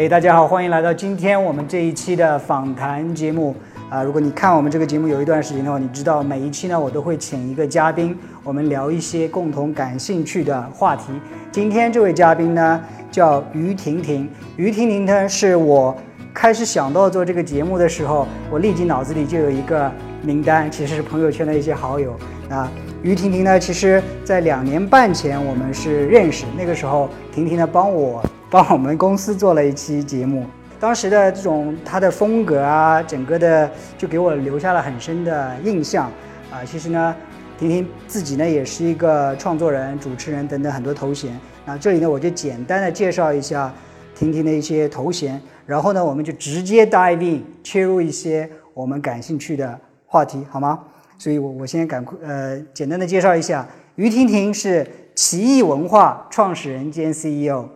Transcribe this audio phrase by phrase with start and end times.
[0.00, 3.54] 哎，大家好，欢迎来到今天我们这一期的访谈节目
[3.90, 4.02] 啊！
[4.02, 11.12] 如果你看我们这个节目有一段时间的话，你知道每一期呢，我都会请一个嘉宾，我们聊一些共同感兴趣的话题。
[11.52, 14.26] 今天这位嘉宾呢，叫于婷婷。
[14.56, 15.94] 于婷婷呢，是我
[16.32, 22.16] 开始想到做这个节目的时候，我立即脑子里就有一个名单，其实是朋友圈的一些好友
[22.48, 22.72] 啊。
[23.02, 30.44] 于婷婷呢，其实在两年半前我们是认识，那个时候婷婷呢帮我帮我们公司做了一期节目，
[30.80, 36.10] 当时的这种他的风格啊，整个的就给我留下了很深的印象
[36.50, 36.64] 啊。
[36.64, 37.14] 其实呢，
[37.56, 41.38] 婷婷自己呢也是一个创作人、主持人等等很多头衔。
[41.64, 43.72] 那这里呢，我就简单的介绍一下
[44.16, 50.76] 婷婷的一些头衔，然后呢，我们就直接 dive in 切入一些我们感兴趣的话题，好吗？
[51.16, 57.68] 所以，我我先赶快呃，简单的介绍一下，于婷婷是奇异文化创始人兼 CEO，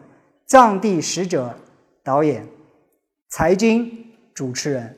[0.47, 1.55] 藏地使者
[2.03, 2.47] 导演，
[3.28, 3.91] 财经
[4.34, 4.97] 主持人。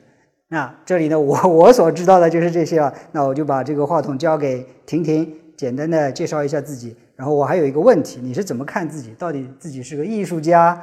[0.49, 2.93] 那这里呢，我 我所知道的就是这些啊。
[3.11, 6.95] 那我就把这个话筒交给婷婷，简单的介绍一下自己。
[7.15, 9.13] 然后我还有一个问题，你是怎么看自己？
[9.17, 10.79] 到底自己是个艺术家？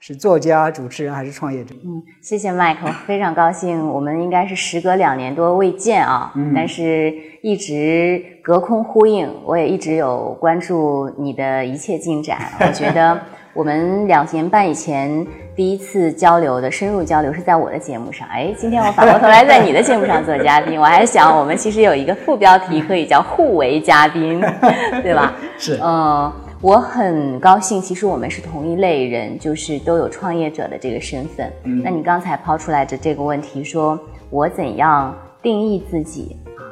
[0.00, 1.74] 是作家、主持人还是创业者？
[1.84, 12.38] 嗯，谢谢 Mike，非常高兴，我们应该是时隔两年多未见啊，但是一直隔空呼应，我也一直有关注你的一切进展。
[12.60, 13.20] 我觉得
[13.54, 24.40] 我们两年半以前第一次交流的深入交流是在我的节目上，哎，今天我反过头来在你的节目上做嘉宾，我还想我们其实有一个副标题可以叫互为嘉宾，
[25.02, 25.34] 对吧？
[25.58, 26.32] 是，嗯。
[26.60, 31.48] 我很高兴，其实我们是同一类人，就是都有创业者的这个身份。
[31.62, 33.96] 嗯那你刚才抛出来的这个问题，说
[34.28, 36.66] 我怎样定义自己啊？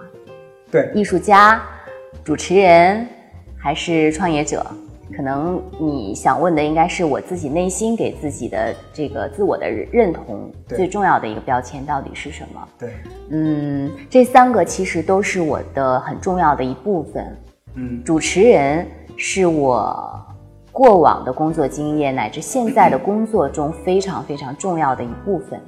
[0.72, 1.62] 对，艺术家、
[2.24, 3.06] 主持人
[3.56, 4.66] 还是创业者？
[5.14, 12.68] 可能你想问的应该是我自己内心给自己的这个自我的认同最重要的一个标签到底是什么？
[12.78, 12.90] 对，
[13.30, 17.36] 嗯，这三个其实都是我的很重要的一部分。
[17.74, 18.86] 嗯，主持人。
[19.18, 20.22] 是我
[20.70, 25.58] 过往的工作经验乃至现在的工作中非常非常重要的一部分，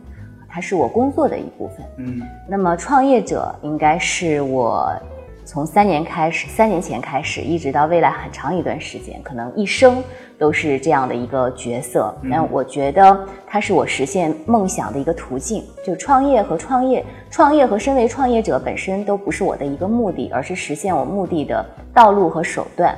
[0.46, 1.76] 它是我工作的一部分。
[1.96, 4.92] 嗯，那么创业者应该是我
[5.48, 10.04] 从三年开始，三年前开始，一直到未来很长一段时间，可能一生
[10.38, 12.14] 都是这样的一个角色。
[12.20, 15.64] 那我觉得它是我实现梦想的一个途径。
[15.82, 21.64] 就创业和创业，创业和身为创业者本身都不是我的一个目的，而是实现我目的的。
[21.94, 22.94] 道路和手段，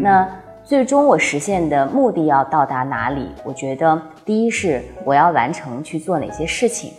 [0.00, 0.26] 那
[0.62, 3.28] 最终我实现的目的要到达哪里？
[3.42, 6.92] 我觉得第一是我要完成去做哪些事情，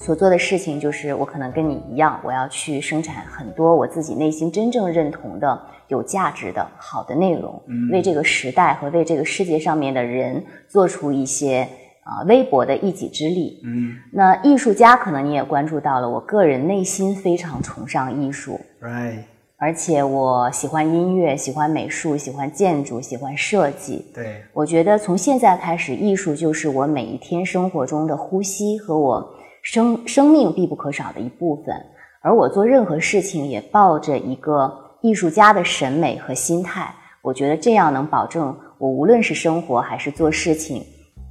[0.00, 7.62] 所做的事情就是我可能跟你一样，我要去生产很多我自己内心真正认同的有价值的好的内容，
[7.92, 11.68] 为这个时代和为这个世界上面的人做出一些
[12.02, 13.60] 啊微薄的一己之力。
[13.62, 18.58] 嗯，那艺术家可能你也关注到了，我个人内心非常崇尚艺术。
[18.80, 19.24] Right。
[19.58, 24.06] 而且我喜欢音乐，喜欢美术，喜欢建筑，喜欢设计。
[24.14, 31.74] 对，我觉得从现在开始，艺术就是我每一天生活中的呼吸和我生生命必不可少的一部分。
[32.20, 36.94] 而我做任何事情也抱着一个艺术家的审美和心态。
[37.22, 40.84] 我觉得这样能保证我无论是生活还是做事情，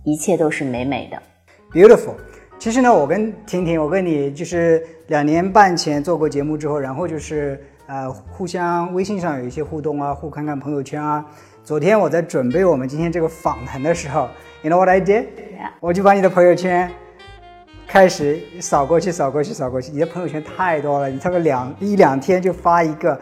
[0.03, 1.21] 一切都是美美的。
[1.71, 2.15] Beautiful。
[2.57, 7.63] 其实呢，我跟婷婷，我跟你就是两年半前做过节目之后，然后就是。
[7.91, 11.25] 呃，互相微信上有一些互动啊，互看看朋友圈啊。
[11.63, 14.29] 昨天我在准备我们今天这个访谈的时候
[14.61, 15.25] ，You know what I did？
[15.79, 16.87] 我就把你的朋友圈
[17.89, 19.91] 开始扫过去，扫过去，扫过去。
[19.91, 23.19] 你的朋友圈太多了，你差不多两一两天就发一个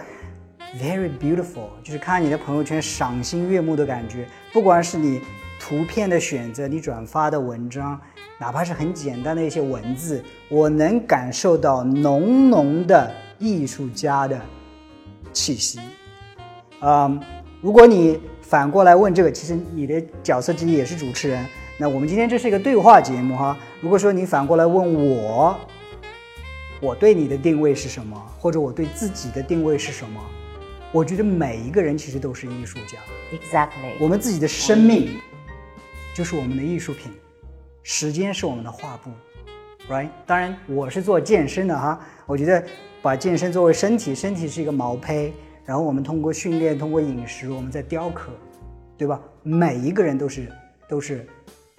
[0.78, 4.28] very beautiful，就是看你的朋友圈赏心悦目的感觉。
[4.52, 5.22] 不管是你
[5.58, 7.98] 图片的选择，你转发的文章，
[8.38, 13.10] 哪怕是很简单的一些文字，我能感受到浓浓的
[13.40, 14.38] 艺术家的。
[15.34, 15.80] 气息，
[16.82, 17.22] 嗯，
[17.62, 21.46] 如果你反过来问这个，其实你的角色之一也是主持人。
[21.78, 23.58] 那我们今天这是一个对话节目哈。
[23.82, 25.58] 如果说你反过来问我，
[26.82, 30.22] 我对你的定位是什么，或者我对自己的定位是什么？
[30.92, 32.98] 我觉得每一个人其实都是艺术家。
[33.32, 35.20] Exactly，我们自己的生命
[36.16, 37.12] 就是我们的艺术品，
[37.84, 39.12] 时间是我们的画布
[39.94, 40.10] ，right？
[40.26, 42.64] 当然，我是做健身的哈，我觉得。
[43.00, 45.32] 把健身作为身体，身体是一个毛坯，
[45.64, 48.32] 然后我们通过训练，通过饮食，我们在雕刻，
[48.98, 49.22] 对吧？
[49.44, 50.52] 每一个人都是
[50.90, 51.26] 都是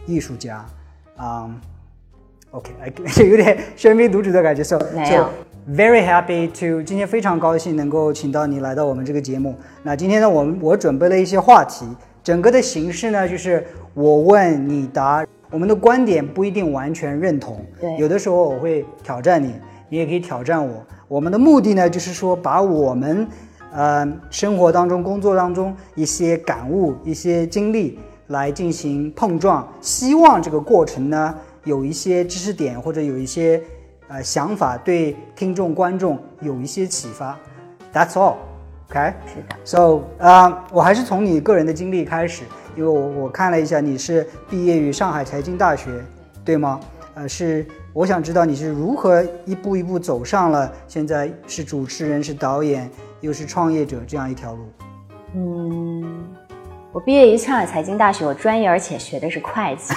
[0.08, 0.64] 艺术家，
[1.16, 1.48] 啊
[2.50, 2.72] ，OK，
[3.28, 4.78] 有点喧宾夺主的感觉，so
[5.70, 9.54] very happy to 今天非常高兴能够请到你来到我们这个节目。
[9.82, 11.86] 那今天呢，我们我准备了一些话题，
[12.24, 13.62] 整个的形式呢就是
[13.92, 19.52] 我问你答，我们的观点不一定完全认同，对，有的时候我会挑战你，
[19.90, 20.82] 你也可以挑战我。
[21.06, 23.28] 我们的目的呢，就是说把我们，
[23.70, 31.34] 呃，生活当中、工作当中一些感悟、一些经历来进行碰撞，希望这个过程呢
[31.64, 33.62] 有一些知识点或者有一些
[34.08, 37.38] 呃想法，对听众、观众有一些启发。
[37.92, 39.14] That's all，OK？
[39.26, 39.56] 是的。
[39.64, 42.44] So，啊，我还是从你个人的经历开始，
[42.76, 46.04] 因为我我看了一下，你是毕业于上海财经大学，
[46.44, 46.80] 对吗？
[47.14, 47.66] 呃，是。
[47.94, 52.88] 我想知道你是如何一步一步走上了现在是主持人、是导演，
[53.20, 54.60] 又是创业者这样一条路。
[55.34, 56.24] 嗯，
[56.90, 59.92] 我毕业于上海财经大学，我专业而且学的是会计，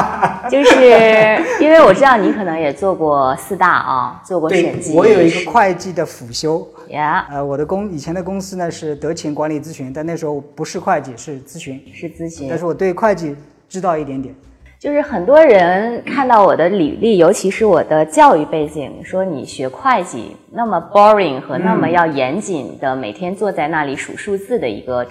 [0.50, 4.94] 就是因为我知道你可能也做过四大啊，做过审计。
[4.94, 6.66] 我有一个会计的辅修。
[6.90, 7.26] 呀。
[7.30, 11.82] 呃，我的公以前的公司呢是德勤管理咨询，但那时候不是会计，是咨询。
[11.94, 12.46] 是咨询。
[12.48, 13.34] 但是我对会计
[13.66, 14.34] 知道一点点。
[14.78, 25.06] 就是很多人看到我的履历，尤其是我的教育背景，说你学会计那么 boring 和那么要严谨的，每天坐在那里数数字的一个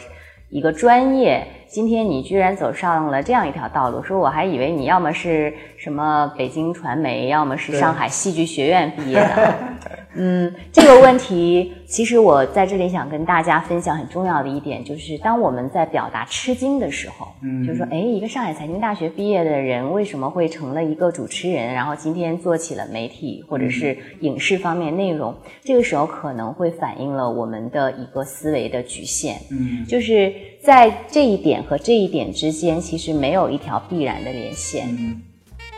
[0.54, 1.46] 一个专业。
[1.68, 9.56] 今天你居然走上了这样一条道路，说我还以为你要么是什么北京传媒，要么是上海戏剧学院毕业的。
[10.15, 25.33] 嗯，这个问题其实我在这里想跟大家分享很重要的一点，就是当我们在表达吃惊的时候，嗯，就是说，哎，一个上海财经大学毕业的人为什么会成了一个主持人，然后今天做起了媒体或者是影视方面内容？
[25.63, 30.31] 这个时候可能会反映了我们的一个思维的局限，嗯，就是
[30.62, 31.63] 在这一点。
[31.63, 34.86] 和这一点之间其实没有一条必然的连线。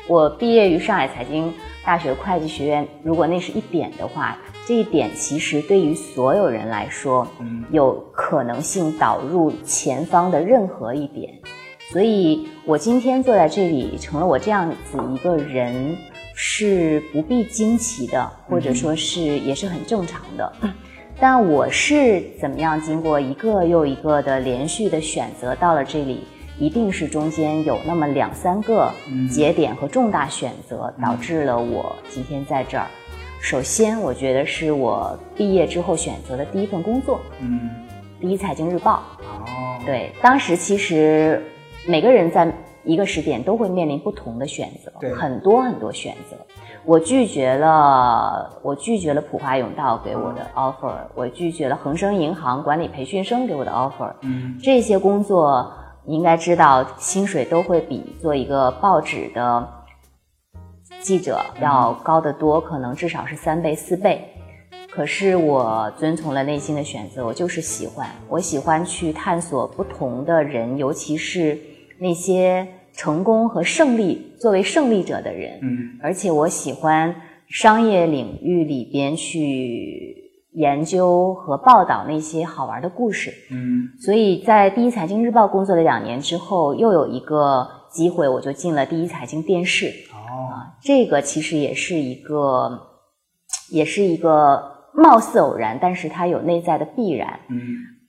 [0.07, 1.52] 我毕业于上海财经
[1.84, 4.38] 大学会计学院，如果那是一点的话，
[4.68, 7.28] 这一点其实对于所有人来说，
[7.72, 11.34] 有可能性导入前方的任何一点。
[11.92, 15.98] 所以我今天坐在这里，成了我这样子一个人，
[16.36, 20.54] 是不必惊奇的，或者说是也是很正常的。
[21.19, 26.25] 但我是怎么样经过一个又一个的连续的选择到了这里，
[26.57, 28.90] 一定是中间有那么两三个
[29.30, 32.88] 节点和重大选择导致了我今天在这儿。
[33.42, 37.69] 首先，我觉得是我毕业之后选择的第一份工作，嗯，
[38.19, 39.04] 第一财经日报。
[39.19, 41.44] 哦，对，当时其实
[41.86, 42.52] 每个人在
[42.84, 46.38] 一个时点都会面临不同的选择，很多很多选择。
[46.86, 54.12] 我拒绝了，我拒绝了普华永道给我的 offer，我拒绝了恒生银行管理培训生给我的 offer。
[54.22, 55.72] 嗯，这些工作
[56.06, 59.68] 你应该知道，薪水都会比做一个报纸的
[61.02, 64.24] 记者要高得多，可能至少是三倍四倍。
[64.90, 71.60] 可是我遵从了内心的选择，我就是喜欢，我喜欢去探索不同的人，尤其是
[72.00, 72.68] 那些。
[72.98, 77.13] 成功和胜利，作为胜利者的人，嗯，而且我喜欢
[77.50, 80.25] 商业领域里边去
[80.56, 92.80] 研究和报道那些好玩的故事，嗯，所以在第一财经日报工作了两年之后，又有一个机会，我就进了第一财经电视，哦，这个其实也是一个，
[93.69, 94.63] 也是一个
[94.94, 97.57] 貌似偶然，但是它有内在的必然，嗯。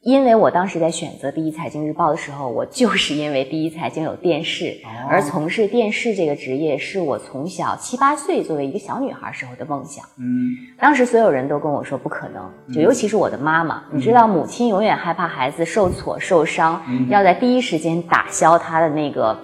[0.07, 4.73] 因为我当时在选择第一财经日报的时候，我就是因为第一财经有电视，
[5.11, 10.05] 而从事电视这个职业是我从小七八岁作为一个小女孩时候的梦想。
[10.17, 19.37] 嗯，当时所有人都跟我说不可能，就尤其是我的妈妈，你知道，母亲永远害怕孩子受挫受伤，要在第一时间打消他的那个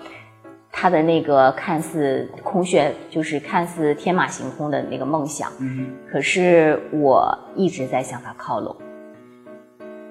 [0.70, 5.50] 他的那个看似空穴，就是看似天马行空的那个梦想。
[5.58, 8.76] 嗯，可是我一直在向他靠拢。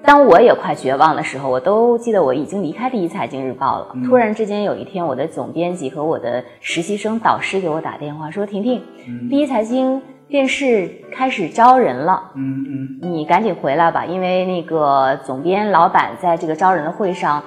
[0.04, 3.94] 当我也快绝望的时候，我都记得我已经离开第一财经日报了。
[4.04, 8.82] 突然之间有一天，我的总编辑和我的实习生导师给我打电话说：“婷婷，
[9.30, 17.40] 第一财经电视开始招人了，嗯嗯，你赶紧回来吧，因为那个总编老板在这个招人的会上，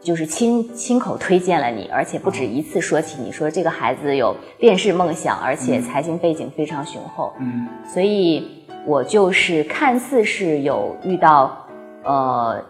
[0.00, 11.56] 就是亲亲口推荐了你，而且不止一次说起你说这个孩子有电视梦想，而且财经背景非常雄厚，嗯，所以我就是看似是有遇到。”
[12.04, 12.62] 呃，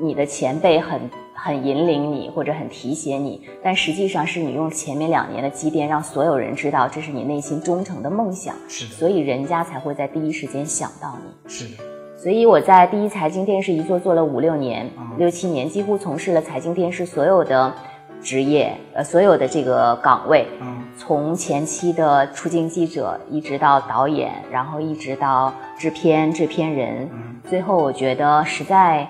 [0.00, 1.00] 你的前辈很
[1.34, 11.50] 很引领你，或者很提携你，但实际上是你用前面两年的积淀，让所有人知道这是你内心忠诚的梦想，是的，所以人家才会在第一时间想到你。
[11.50, 11.82] 是的，
[12.16, 17.72] 所以我在第一财经电视一做做了五六年、六七年，几乎从事了财经电视所有的
[18.22, 27.08] 职业，呃，所有的这个岗位，嗯，从前期的出镜记者，一直到导演，然后一直到制片、制片人。
[27.48, 29.08] 最后我觉得实在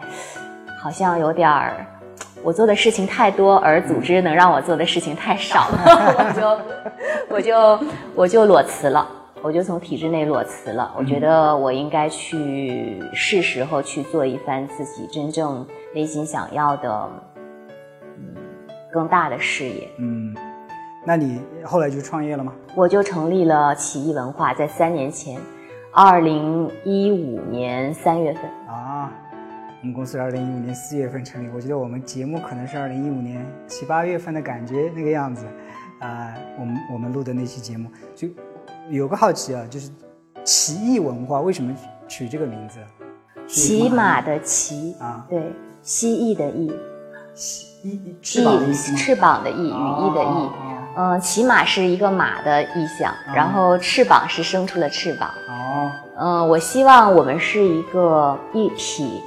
[0.81, 1.85] 好像有点儿
[2.45, 6.59] 我做的事情太多，而组织能让我做的事情太少了， 我就
[7.29, 7.81] 我就
[8.15, 9.05] 我就裸辞了，
[9.43, 10.93] 我就从体制内裸辞了。
[10.97, 17.21] 我觉得我应该去是时候去做一番自己真正内心想要的，嗯，
[18.93, 19.89] 更大的事业。
[19.99, 20.35] 嗯，
[21.05, 22.53] 那你后来就创业了吗？
[22.75, 25.41] 我就成立了奇艺文化，在三年前，
[25.93, 29.13] 二零一五年三月份啊。
[29.81, 35.47] 我们公司是二零一五年四月份成立，我觉得我们节目可能是二零一五年七八月份的感觉那个样子，
[36.01, 38.27] 啊，我们我们录的那期节目就
[38.91, 39.89] 有个好奇啊，就是
[40.43, 41.73] 奇异文化为什么
[42.09, 42.81] 取这个名字？
[43.47, 46.73] 骑马的骑啊，对，蜥蜴的翼，翼
[48.23, 50.51] 翅膀的翼，翅膀的翼，羽翼的翼，
[50.97, 59.23] 嗯，骑马是一个马的意象，然后翅膀是生出了翅膀，哦，嗯，我希望我们是一个一体。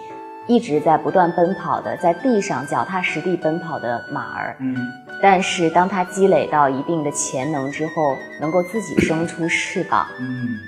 [0.48, 4.76] 一直在不断奔跑的，在地上脚踏实地奔跑的马儿，嗯，
[5.22, 10.60] 但是当它积累到一定的潜能之后，能够自己生出翅膀，嗯，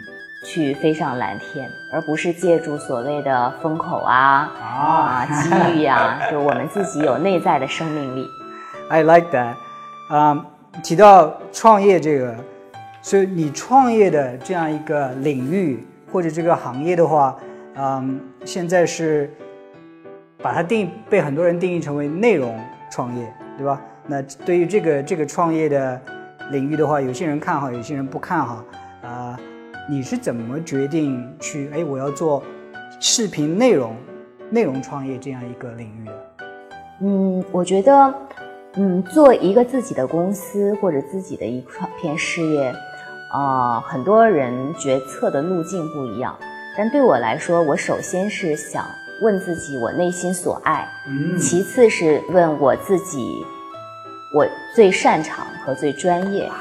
[0.44, 8.28] 去飞上蓝天，而不是借助所谓的风口啊啊机遇啊，就我们自己有内在的生命力。
[8.90, 9.56] I like that。
[10.10, 10.46] 啊，
[10.84, 12.36] 提到创业这个，
[13.02, 17.36] 所以你创业的这样一个领域或者这个行业的话，
[17.76, 19.34] 嗯，现在是。
[20.42, 22.60] 把它定被很多人定义成为内容
[22.92, 23.80] 创业，对吧？
[24.06, 26.02] 那对于这个这个创业的
[26.52, 28.62] 领域的话，有些人看好，有些人不看好。
[29.04, 29.40] 啊，
[29.90, 32.44] 你是怎么决定去哎，我要做
[33.00, 33.96] 视频内容
[34.50, 36.14] 内容创业这样一个领域的？
[37.02, 38.14] 嗯，我觉得，
[38.76, 41.64] 嗯，做一个自己的公司或者自己的一
[42.00, 42.74] 片事业，
[43.34, 46.38] 啊，很多人决策的路径不一样。
[46.78, 48.86] 但对我来说，我首先是想。
[49.22, 50.86] 问自己我内心所爱，
[51.40, 53.46] 其次是问我自己
[54.36, 56.52] 我最擅长和最专业。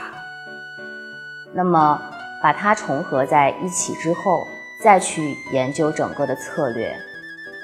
[1.53, 2.01] 那么
[2.43, 4.47] 把它重合在一起之后，
[4.83, 6.93] 再去研究整个的策略，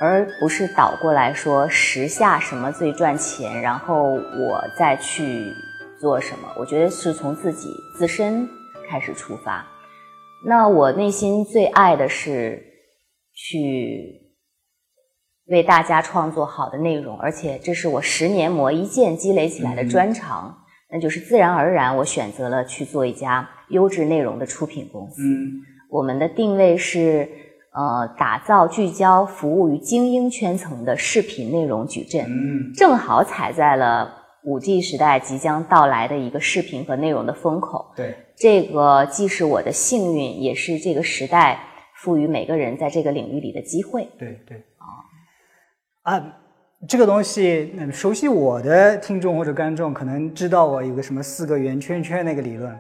[0.01, 5.53] 而不是倒过来说时下什么最赚钱，然后我再去
[6.01, 6.49] 做什么。
[6.57, 8.49] 我觉得是从自己自身
[8.89, 9.67] 开始出发。
[10.45, 12.63] 那我内心最爱的是
[13.35, 14.27] 去。
[15.51, 20.55] 为大家创作好的内容，而且这是我十年磨一剑积累起来的专长，
[20.91, 25.23] 那就是自然而然，我选择了去做一家优质内容的出品公司。
[25.91, 27.29] 我们的定位是，
[27.73, 32.27] 呃，打造聚焦服务于精英圈层的视频内容矩阵，
[32.75, 34.13] 正好踩在了
[34.45, 37.93] 五 G 时代即将到来的一个视频和内容的风口。
[37.95, 41.61] 对，这个既是我的幸运，也是这个时代
[41.97, 44.09] 赋予每个人在这个领域里的机会。
[44.19, 44.65] 对对。
[46.03, 46.23] 啊，
[46.87, 52.73] 这个东西，嗯熟悉我的听众或者观众可能知道我有个什么四个圆圈圈那个理论。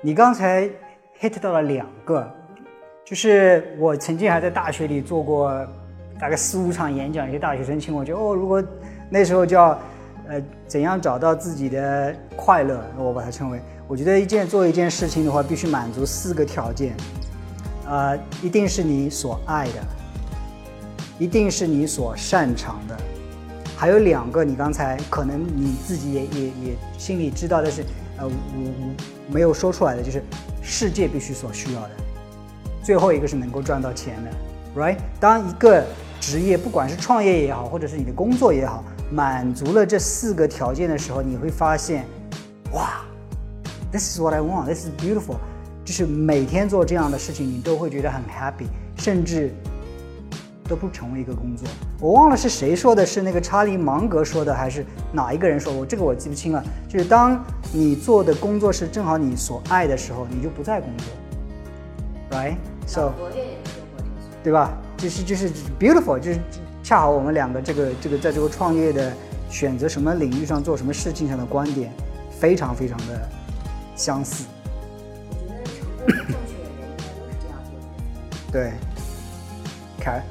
[0.00, 0.68] 你刚才
[1.20, 2.28] hit 到了两个，
[3.04, 5.64] 就是我曾经还在大学里做过
[6.18, 8.62] 大概四五场演讲，一些大学生请我，就哦，如果
[9.08, 9.78] 那时候叫
[10.28, 16.92] 呃怎样找到自己的快乐，我把它称为，我觉得一件做一件事情的话，必须满足四个条件，
[17.86, 19.74] 呃，一定是你所爱的。
[21.16, 22.98] 一定是你所擅长的，
[23.76, 27.82] 还有两个，你刚才可能你自己也也也心里知道，但是
[28.18, 30.22] 呃，我没有说出来的，就是
[30.62, 31.90] 世界必须所需要的。
[32.82, 34.96] 最后一个是能够赚到钱的，right？
[35.18, 35.84] 当一个
[36.20, 42.04] 职业，不管是创业也好，或者是你的工作也好，满足了这四个条件的时候，你会发现，
[42.72, 43.02] 哇
[43.90, 45.36] ，this is what I want，this is beautiful，
[45.84, 48.66] 就是每天做这样的事情，你都会觉得很 happy，
[48.96, 49.52] 甚至。
[50.66, 51.68] 都不成为一个工作，
[52.00, 55.72] 我忘了是谁说的，是那个查理芒格说的，还是哪一个人说？
[55.72, 56.64] 我这个我记不清了。
[56.88, 63.12] 就是当你做的工作是正好你所爱的时候，你就不再工作，right？So，
[64.42, 64.72] 对吧？
[64.96, 66.38] 就是就是 beautiful，就是
[66.82, 69.12] 恰好我们两个这个这个在这个创业的
[69.50, 71.92] 选择什么领域上做什么事情上的观点，
[72.30, 73.28] 非常非常的
[73.94, 74.46] 相似。
[75.28, 77.86] 我觉得成功正确的人应该都是这样做的。
[78.50, 78.72] 对，
[80.00, 80.22] 开。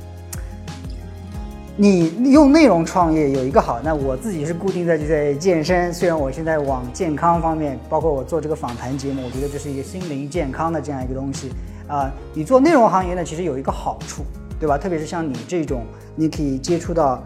[1.76, 5.92] 你用内容创业有一个好，那我自己是固定在就在健身。
[5.92, 11.52] 虽然我现在往健康方面，包括我做这个访谈节目，我觉得这是一个心灵健康的这样一个东西
[11.88, 12.12] 啊。
[12.32, 14.24] 你做内容行业呢，其实有一个好处，
[14.60, 14.78] 对吧？
[14.78, 15.84] 特别是像你这种，
[16.16, 17.24] 你可以接触到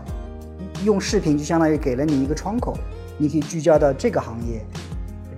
[0.86, 2.74] 用视频，就相当于给了你一个窗口，
[3.18, 4.66] 你可以聚焦到这个行业、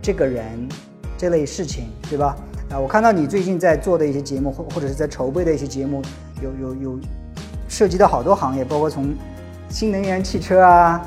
[0.04, 0.70] 这个人
[1.18, 2.38] 这类事情，对吧？
[2.70, 6.00] 啊，我看到你最近在做的一些节目，或或者是在筹备的一些节目，
[6.44, 7.00] 有有有。
[7.70, 9.16] 涉及到好多行业，包括从
[9.70, 11.02] 新能源汽车啊，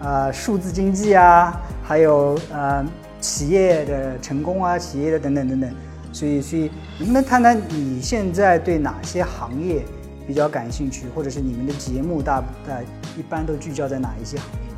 [0.00, 2.84] 呃数字经济啊，还有呃
[3.20, 5.70] 企业的成功啊，企业的等等等等。
[6.12, 9.82] 所以，所以能不能谈谈你现在对哪些行业
[10.26, 12.78] 比较感兴趣，或者是你们的节目大大
[13.16, 14.68] 一般都聚焦在哪一些行业？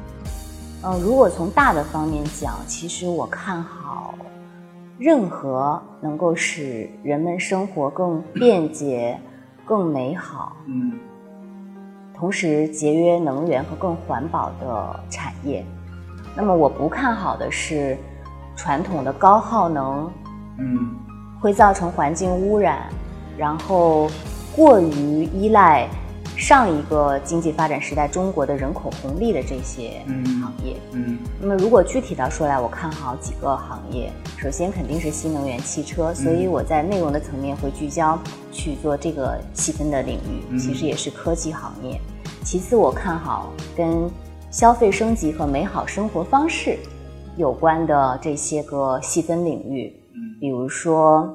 [0.83, 4.15] 呃，如果从大的方面讲，其实我看好
[4.97, 9.19] 任何能够使人们生活更便捷、
[9.65, 10.93] 更美好，嗯，
[12.25, 15.63] 同时节约能源和更环保的产业。
[16.35, 17.99] 那么，我不看好的是
[18.57, 20.11] 传统的高耗能，
[20.59, 20.89] 嗯。
[21.39, 22.89] 会造成环境污染，
[23.37, 24.09] 然后
[24.57, 25.87] 过于依赖
[26.35, 30.01] 上一个经济发展时代中国的人口红利的这些
[30.41, 30.75] 行业。
[30.93, 34.11] 嗯，那么如果具体到说来，我看好几个行业。
[34.39, 38.19] 首先肯定是新能源汽车，所以我在内容的层面会聚焦
[38.51, 42.01] 去做这个细分的领域，其实也是科技行业。
[42.45, 44.09] 其次，我看好跟
[44.51, 46.79] 消费升级和美好生活方式
[47.37, 49.93] 有关的这些个细分领域。
[50.39, 51.27] 比如说，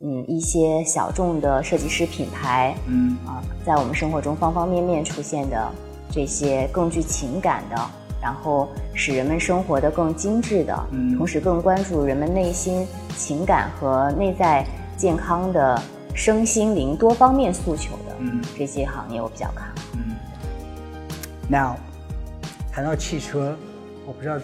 [0.00, 5.68] 嗯，一些小众的设计师品牌，嗯啊，在我们生活中方方面面出现的
[6.10, 7.76] 这些更具情感的，
[8.22, 14.64] 然后使人们生活的更精致的，嗯，同时更关注人们内心情感和内在
[14.96, 15.82] 健康的
[16.14, 19.74] 身心灵多方面诉求的，嗯，这些行业我比较看好。
[19.94, 20.14] 嗯
[21.48, 21.76] ，Now，
[22.72, 23.56] 谈到汽车，
[24.06, 24.38] 我不知道。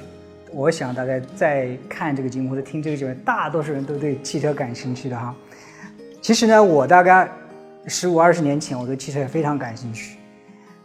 [0.51, 5.35] 我想大概在看这个节目或者听这个节目，大多数人都对汽车感兴趣的哈。
[6.23, 7.29] 其实呢，我大概
[7.87, 10.17] 十五二十年前我对汽车也非常感兴趣，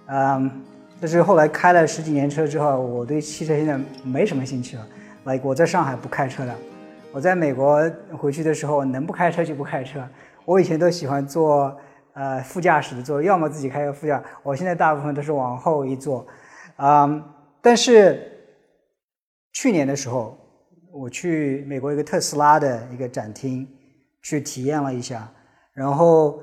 [0.08, 0.52] 嗯，
[1.00, 4.86] 但是后来开了十几年车之后，我对汽车现在没什么兴趣了。
[5.24, 6.54] 来，我在上海不开车的，
[7.14, 10.06] 我在美国回去的时候能不开车就不开车。
[10.44, 11.74] 我以前都喜欢坐
[12.14, 16.26] 呃副驾驶的座位，要么自己开个副驾，我现在大部分都是往后一坐，
[16.78, 17.24] 嗯，
[17.62, 18.30] 但是。
[19.56, 20.36] 去年的时候，
[20.92, 23.68] 我去美国一个特斯拉的一个展厅
[24.24, 25.32] 去体验了一下，
[25.74, 26.42] 然后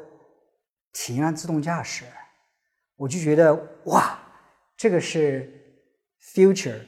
[0.92, 2.04] 体验了自动驾驶，
[2.96, 3.52] 我就觉得
[3.86, 4.16] 哇，
[4.76, 5.52] 这个是
[6.22, 6.78] future。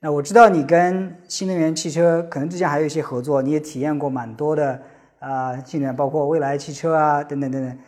[0.00, 4.82] 那我知道你跟新能源汽车可能之前还有一些合作，你也体验过蛮多的
[5.18, 7.78] 啊，新能包括蔚来汽车啊等等等等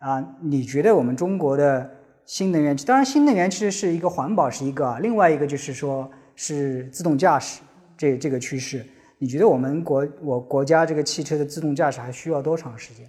[0.00, 0.22] 啊。
[0.42, 1.90] 你觉得我们中国的
[2.26, 6.10] 新能源，当然新能源其实是一个环保是一个，另外一个就是说。
[6.36, 7.60] 是自动驾驶
[7.98, 8.82] 这这个趋势，
[9.18, 13.06] 你觉得我们国我国家这个汽车的自动驾驶还需要多长时间？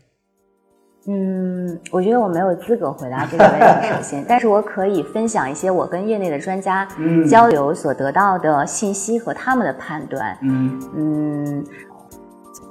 [1.07, 6.85] 嗯，我觉得我没有资格回答这个问题，首先，但是我可以分享一些我跟业内的专家
[7.25, 10.37] 交流所得到的信息和他们的判断。
[10.41, 11.65] 嗯嗯，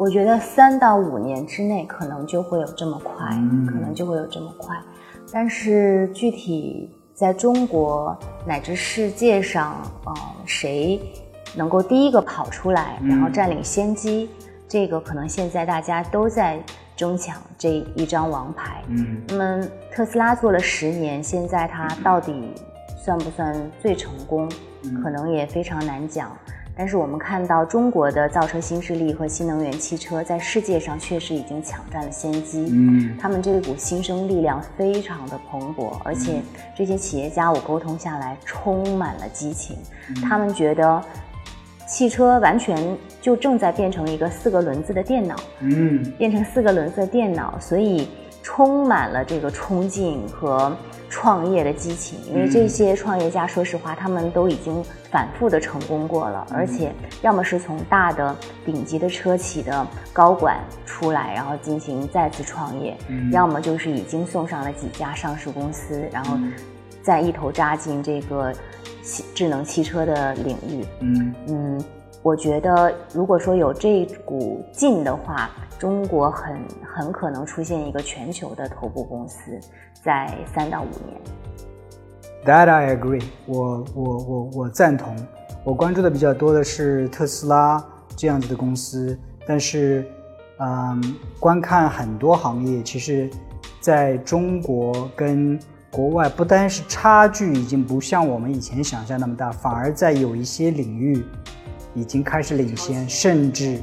[0.00, 3.28] 我觉得三到五年之内可能就会有这么快，
[3.68, 4.74] 可能就会有这么快，
[5.30, 6.90] 但是具体。
[7.12, 10.14] 在中国乃至世界上，呃，
[10.46, 10.98] 谁
[11.54, 14.30] 能够第一个跑出来，然后占领先机？
[14.66, 16.58] 这个可能现在大家都在
[16.96, 18.82] 争抢这一张王牌。
[18.88, 22.54] 嗯，那么特斯拉做了十年，现在它到底
[22.96, 24.50] 算不算最成功？
[25.02, 26.34] 可能也非常难讲。
[26.80, 32.68] 但是我们看到中国的造车新势力和新能源汽车在世界上确实已经抢占了先机。
[32.72, 36.40] 嗯，他们这一股新生力量非常的蓬勃，而且
[36.74, 39.76] 这些企业家我沟通下来充满了激情。
[40.26, 41.04] 他们觉得
[41.86, 45.36] 汽车完全就正在变成一个四个轮子的电脑。
[45.58, 48.08] 嗯，变成四个轮子的电脑，所以
[48.42, 50.74] 充满了这个冲劲和。
[51.11, 62.96] 创业的激情，因为这些创业家，说实话，他们都已经反复的成功过了，而且要么是从大的顶级的车企的高管出来，然后进行再次创业，
[63.33, 66.38] 要么就是已经送上了几家上市公司，然后
[67.03, 68.53] 再一头扎进这个
[69.35, 70.87] 智能汽车的领域。
[71.01, 71.35] 嗯。
[71.49, 71.85] 嗯，
[72.23, 79.59] 我觉得如果说有这股劲的话，中国很很可能出现一个全球的头部公司。
[80.02, 81.20] 在三到五年。
[82.44, 85.14] That I agree，我我我我赞同。
[85.62, 87.84] 我关注的比较多的是特斯拉
[88.16, 90.06] 这样子的公司，但是，
[90.58, 93.28] 嗯，观看很多行业，其实
[93.78, 95.60] 在中国跟
[95.90, 101.22] 国外不单是差距已经不像我们以前想象那么大，反而在有一些领域
[101.94, 103.82] 已经开始领先，甚至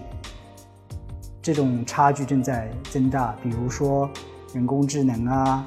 [1.43, 3.36] 这种差距正在增大。
[3.43, 4.10] 比如说
[4.56, 5.63] 人工智能啊。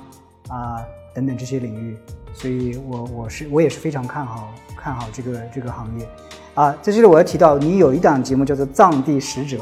[0.51, 0.85] 啊，
[1.15, 1.97] 等等这些领域，
[2.35, 6.07] 所以我我是我也是非常看好看好这个这个行业，
[6.55, 9.57] 啊，在这里我要提到，你有一档节目叫做《藏地使者》，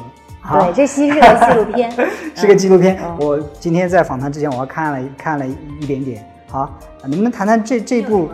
[0.51, 1.93] 对，这其实是个纪录片，
[2.35, 2.99] 是个纪录片。
[3.21, 6.27] 我今天在访谈之前，我还看了看了一点点。
[6.49, 6.71] 好，
[7.03, 8.31] 能不能谈谈这这部？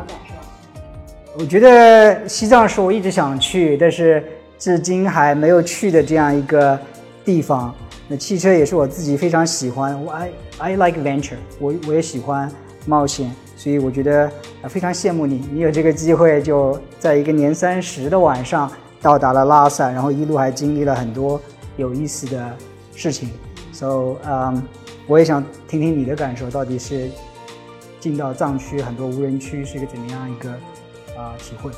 [1.36, 4.24] 我觉得西藏是我一直想去，但是
[4.56, 6.78] 至今还没有去的这样一个
[7.24, 7.74] 地方。
[8.08, 12.50] 那汽车也是我自己非常喜欢，我 I I like venture，我我也喜欢
[12.86, 14.30] 冒险，所以我觉得
[14.68, 21.40] 非常羡慕你，你有这个机会就在一个年三十的晚上到达了拉萨，然后一路还经历了很多
[21.76, 22.56] 有意思的
[22.94, 23.30] 事情。
[23.72, 24.62] So，嗯，
[25.06, 27.10] 我也想听听你的感受，到底是
[28.00, 30.50] 进到藏区很多无人区是一个怎么样一个？
[31.16, 31.70] 啊，体会。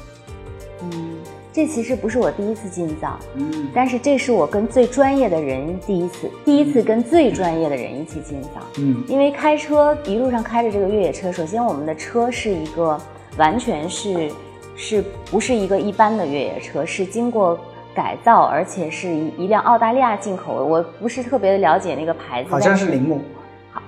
[0.83, 1.17] 嗯，
[1.57, 8.63] 这其实不是我第一次进藏，嗯，但是这是我跟最专业的人第一次，第一次跟最专业的人一起进藏。
[8.77, 13.01] 嗯，因为开车一路上开着这个越野车，首先我们的车是一个
[13.39, 14.31] 完全是
[14.77, 17.59] 是不是一个一般的越野车，是经过
[17.95, 23.19] 改造，而且是一一辆澳大利亚进口的，我不是特别的了解那个牌子，好像是铃木。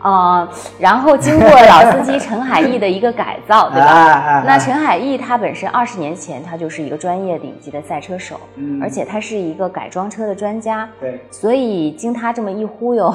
[0.00, 4.42] 啊，然后经过老司机陈海义的一个改造，对吧？
[4.46, 8.38] 那陈海义他本身二十年前他就是一个专业顶级的赛车手，
[8.80, 11.20] 而且他是一个改装车的专家，对。
[11.30, 13.12] 所以经他这么一忽悠，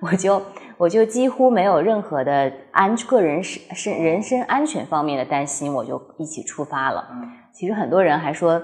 [0.00, 0.42] 我就
[0.76, 7.04] 我就几乎没有任何的安个人是是人身安全方面的担心，我就一起出发了。
[7.52, 8.60] 其实很多人还说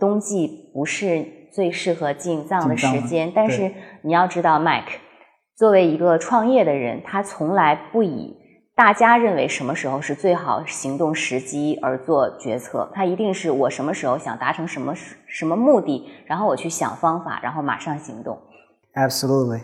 [0.00, 3.70] 冬季不是最适合进藏的时间，但是
[4.00, 5.01] 你要知道，Mike。
[5.62, 8.36] 作为一个创业的人，他从来不以
[8.74, 14.92] 大家认为什么时候是最好行动时机而做决策，他一定是我什么时候想达成什么
[15.24, 18.36] 什么目的，然后我去想方法，然后马上行动。
[18.94, 19.60] Absolutely，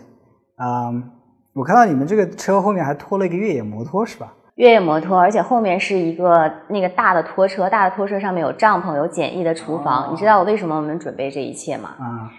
[0.55, 1.11] 嗯，
[1.53, 4.31] 我看到你们这个车后面还拖了一个越野摩托，是吧？
[4.55, 10.13] 越野摩托，而且后面是一个那个大的拖车，大的拖车上面有帐篷，有简易的厨房。
[10.13, 11.89] 你知道我为什么我们准备这一切吗？
[11.99, 12.31] 啊。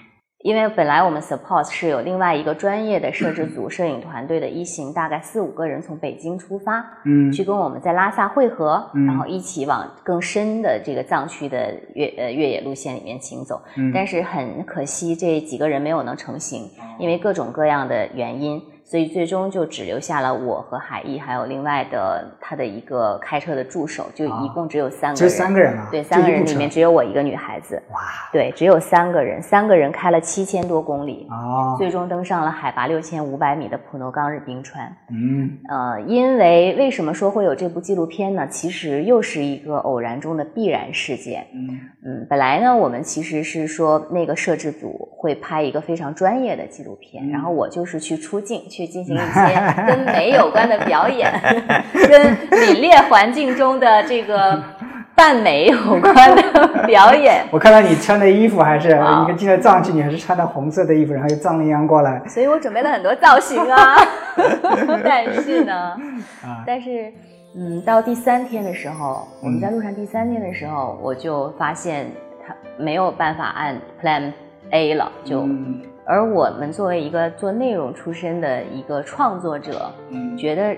[0.42, 13.60] 因为本来我们 support 是有另外一个专业的摄制组、摄影团队的一行，大概四五个人从北京出发，嗯，去跟我们在拉萨汇合，然后一起往更深的这个藏区的越呃越野路线里面行走。
[13.92, 18.62] 但是很可惜，这几个人没有能成行，因为各种各样的原因。
[18.90, 25.28] 所以最终就只留下了我和海毅，还有另外的他的一个开车的助手，就一共只有三个人。
[25.28, 25.88] 只三个人啊？
[25.92, 27.80] 对，三个人里面只有我一个女孩子。
[27.92, 28.00] 哇！
[28.32, 34.84] 对，只有三个人，三个人开了七千多公里，哦，最终登上了海拔六千五百米的普诺冈日冰川。
[35.08, 38.44] 嗯，呃，因为为什么说会有这部纪录片呢？
[38.48, 41.46] 其实又是一个偶然中的必然事件。
[41.54, 48.79] 嗯嗯，本来呢，我们其实是说那个摄制组会拍一个非常专业的纪录片，然后我就是去出镜去。
[48.80, 51.30] 去进行一些跟美有关的表演，
[52.08, 54.58] 跟凛冽环境中的这个
[55.14, 56.42] 扮美有关的
[56.86, 57.44] 表演。
[57.50, 62.22] 我看到你穿的衣服还是，你看进了藏区，你还是穿的红色的衣服，然后又藏羚羊过来。
[62.26, 63.96] 所以我准备了很多造型啊。
[65.04, 65.96] 但是呢，
[66.66, 67.12] 但是
[67.54, 72.10] 嗯，到第三天的时候，我们在路上第三天的时候，我就发现
[72.46, 74.32] 他没有办法按 Plan
[74.70, 75.46] A 了，就。
[76.10, 80.76] 而我们作为一个做内容出身的一个创作者，嗯，觉得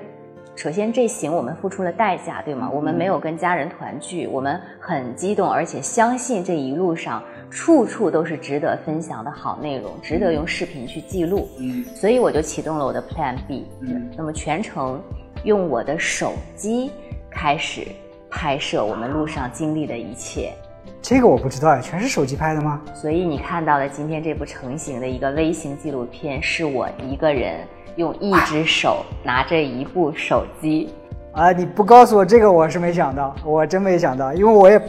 [0.54, 2.68] 首先这行我们付出了代价，对吗？
[2.70, 11.48] 我们没有跟家人团聚，我们很激动，而且相信这一路上处处都是值得分享的好内容，值得用视频去记录。
[11.58, 13.66] 嗯，所以我就启动了我的 Plan B。
[13.80, 15.00] 嗯，那么全程
[15.44, 16.92] 用我的手机
[17.30, 17.86] 开始
[18.28, 20.52] 拍摄我们路上经历的一切。
[21.02, 22.80] 这个我不知道呀，全是手机拍的吗？
[22.94, 27.58] 所以你看到的今天这部成型的一个微型纪录片，是我一个人
[27.96, 30.90] 用一只手拿着一部手机。
[31.32, 34.80] 啊，你不告诉我这个，我是没想到，我真没想到，因为我也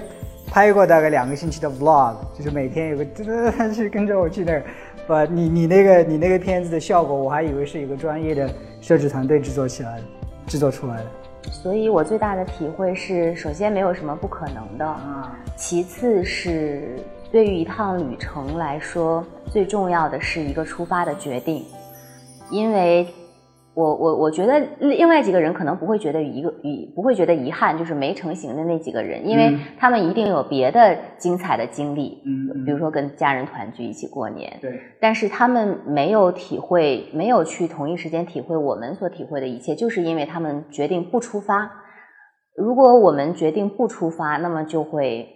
[0.52, 3.04] 拍过大概两个星期的 vlog，就是每天有个
[3.74, 4.64] 去 跟着我去那儿。
[5.08, 8.48] 不，你你那个你那个片子的效果，我还以为是一个专业的
[8.82, 10.04] 摄制团队制作起来的，
[10.46, 11.06] 制作出来的。
[11.52, 17.00] 所以我最大的体会是，首先没有什么不可能的啊，其次是
[17.32, 21.66] 对于一趟旅程来说，最重要的是一个出发的决定，
[22.50, 23.08] 因为。
[23.76, 41.72] 我我我觉得另外几个人可能不会觉得一个遗不会觉得遗憾，就是没成型的那几个人，因为他们一定有别的精彩的经历，嗯，比如说跟家人团聚一起过年，对，但是他们没有体会，没有去同一时间体会我们所体会的一切，就是因为他们决定不出发。
[42.56, 45.28] 如果我们决定不出发，那么就会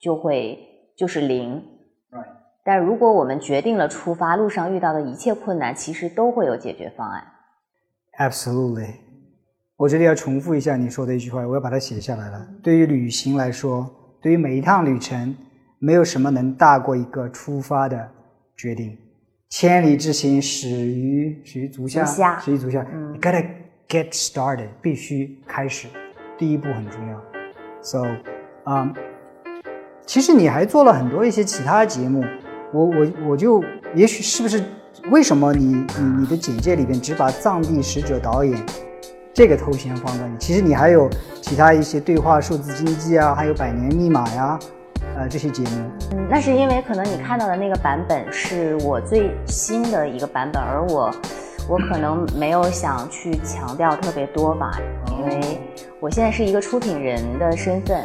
[0.00, 0.58] 就会
[0.98, 1.62] 就是零，
[2.64, 7.22] 但如果我们决定了出发，路上遇到的一切困难，其实都会有解决方案。
[8.16, 8.90] Absolutely，
[9.76, 12.46] 我这里要重复一下你说的一句话，我要把它写下来了。
[12.62, 13.90] 对于旅行来说，
[14.22, 15.34] 对于每一趟旅程，
[15.80, 18.08] 没有什么能大过一个出发的
[18.56, 18.96] 决定。
[19.50, 22.04] 千里之行，始于始于足下，
[22.38, 22.86] 始于足下。
[23.12, 23.44] 你 gotta
[23.88, 25.88] get started，必须开始，
[26.38, 27.20] 第一步很重要。
[27.82, 28.06] So，
[28.62, 28.94] 啊，
[30.06, 32.24] 其实你还做了很多一些其他节目，
[32.72, 33.62] 我我我就
[33.96, 34.62] 也许是不是
[35.10, 38.58] 为什么你你你的简介里边只把藏地使者导演
[39.34, 40.36] 这个头衔放在你？
[40.38, 41.10] 其实你还有
[41.42, 44.58] 其他一些对话数字经济啊，还有百年密码呀，
[45.16, 45.70] 呃这些节目。
[46.12, 51.14] 嗯，那是因为可能你看到的那个版本是我最新的一个版本，而我。
[51.66, 54.78] 我可能没有想去强调特别多吧，
[55.18, 55.58] 因为
[55.98, 58.04] 我现在是一个出品人的身份，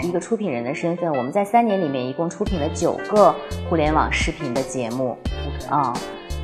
[0.00, 1.10] 是一个出品人的身份。
[1.10, 3.34] 我们在三年里面一共出品了九个
[3.68, 5.18] 互联网视频的节目，
[5.68, 5.92] 啊，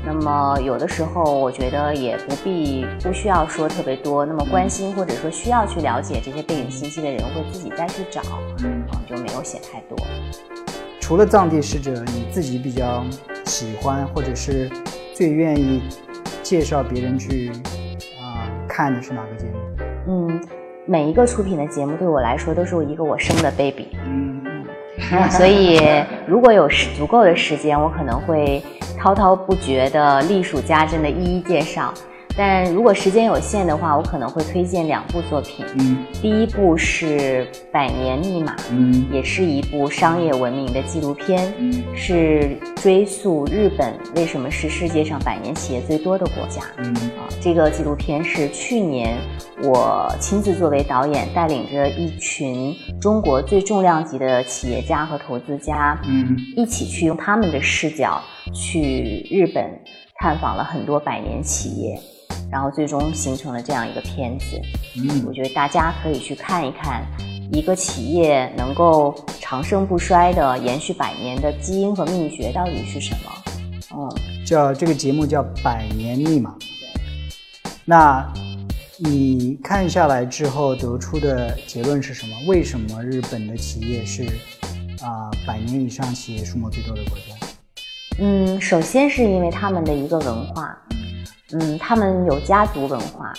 [0.06, 9.98] 那么有的时候我觉得也不必不需要说特别多，那么关心或者说需要去了解这些背景信息的人会自己再去找，啊，就没有写太多。
[11.00, 13.04] 除了藏地使者，你自己比较
[13.44, 14.70] 喜欢或者是
[15.12, 15.82] 最愿意。
[16.42, 17.50] 介绍别人去
[18.20, 20.28] 啊看的是哪个节目？
[20.28, 20.40] 嗯，
[20.86, 23.88] 每一个出品的节目对我来说都是一个我生的 baby。
[24.06, 24.40] 嗯
[25.10, 25.80] 嗯，所以
[26.24, 28.62] 如果有时足够的时间，我可能会
[28.98, 31.92] 滔滔不绝的、隶属家珍的一一介绍。
[32.36, 35.64] 但如果时间有限的话，我可能会推荐两部作品。
[35.78, 46.60] 嗯，第一部是《百年密码》，嗯，也是一部商业文明的纪录片，嗯，是追溯日本为什么是世界上百年企业最多的国家。
[46.76, 49.16] 嗯，啊，这个纪录片是去年
[49.62, 58.20] 我亲自作为导演，带领着一群中国最重量级的企业家和投资家，嗯，一起去用他们的视角
[58.52, 59.64] 去日本
[60.20, 61.98] 探访了很多百年企业。
[62.50, 64.60] 然后最终形成了这样一个片子，
[64.96, 67.04] 嗯，我觉得大家可以去看一看，
[67.52, 73.32] 一个企业能够长盛不衰的延续百年的基因和秘诀到底是什么？
[73.98, 76.54] 嗯，叫这个节目叫《百年密码》。
[77.84, 78.32] 那
[78.98, 82.34] 你看下来之后得出的结论是什么？
[82.46, 84.24] 为什么日本的企业是
[85.02, 87.46] 啊百年以上企业数目最多的国家？
[88.20, 90.76] 嗯，首先是因为他们的一个文化。
[91.52, 93.32] 嗯，他们有家族文化。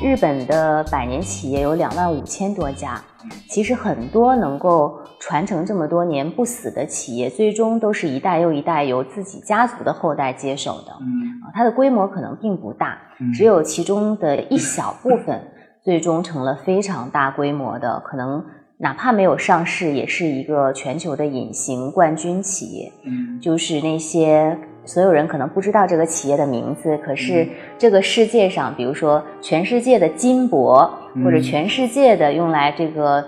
[0.00, 3.02] 日本的百年企业有两万五千多家，
[3.48, 10.92] 其实很多能够传承这么多年不死的企业，最终都是一代又一代由自己家族的后代接手的。
[11.00, 12.96] 嗯，它的规模可能并不大，
[13.34, 15.42] 只有其中的一小部分
[15.82, 18.44] 最终成了非常大规模的，可能
[18.76, 22.92] 哪怕没有上市，也是一个全球的隐形冠军企业。
[23.02, 24.56] 嗯，就是那些。
[24.88, 27.46] 所有人可能不知道这个企业的名字，可是
[27.76, 30.90] 这个世界上，比如说全世界的金箔，
[31.22, 33.22] 或者全世界的用来这个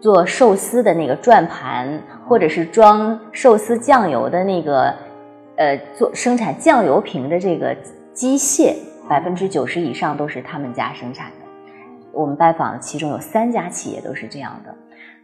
[0.00, 4.92] 做寿司的那个转盘，或者是装寿司酱油的那个，
[5.54, 7.72] 呃，做生产酱油瓶的这个
[8.12, 8.74] 机械，
[9.08, 11.46] 百分之九十以上都是他们家生产的。
[12.12, 14.74] 我们拜访其中有三家企业都是这样的。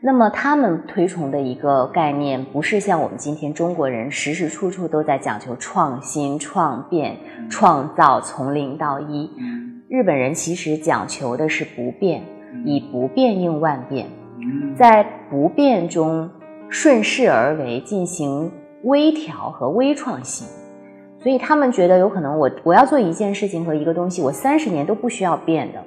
[0.04, 7.16] 那么他们推崇的一个概念，不是像我们今天中国人时时处处都在讲求创新、创变、
[7.48, 9.30] 创造，从零到一。
[9.88, 12.20] 日本人其实讲求的是不变，
[12.64, 14.08] 以不变应万变，
[14.76, 16.28] 在不变中
[16.68, 18.50] 顺势而为，进行
[18.82, 20.48] 微调和微创新。
[21.20, 25.78] 所以他们觉得有可能，我我要做一件事情和一个东西，我三十年都不需要变的。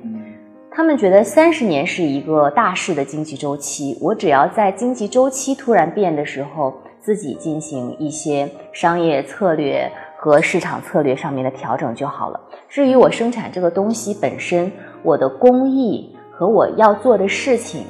[0.76, 12.38] 他们觉得三十年是一个大势的经济周期，我只要在经济周期突然变的时候，自己进行一些商业策略和市场策略上面的调整就好了。
[12.68, 14.70] 至于我生产这个东西本身，
[15.02, 17.86] 我的工艺和我要做的事情，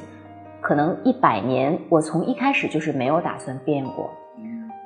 [0.60, 4.08] 可能一百年我从一开始就是没有打算变过。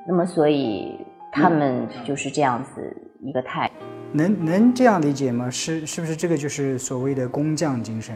[0.07, 0.99] 那么，所以
[1.31, 3.69] 他们就是这样子一个态。
[4.13, 5.49] 能能这样理解吗？
[5.49, 8.15] 是是不是这个就是所谓的工匠精神？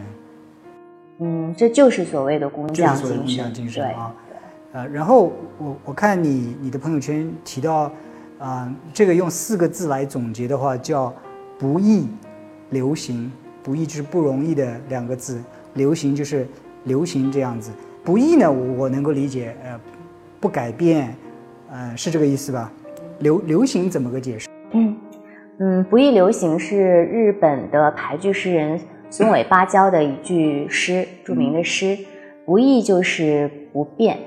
[1.20, 3.18] 嗯，这就是所谓的工匠精神。
[3.18, 4.14] 工匠精神啊，
[4.74, 7.90] 呃，然后我我看你你的朋友圈提到
[8.38, 11.14] 啊，这个用四个字来总结的话叫
[11.58, 12.08] “不易
[12.72, 13.32] 流行”，
[13.64, 15.42] 不易就是不容易的两个字，
[15.76, 16.46] 流行就是
[16.84, 17.72] 流行这样子。
[18.04, 19.80] 不易呢，我能够理解，呃，
[20.42, 21.16] 不改变，
[21.72, 22.70] 呃，是这个意思吧？
[23.20, 24.50] 流流行怎么个解释？
[24.74, 24.98] 嗯。
[25.60, 31.98] 嗯，不易流行是日本的俳句诗人松尾芭蕉的一句诗，著名的诗。
[32.46, 34.20] 不易就是不变，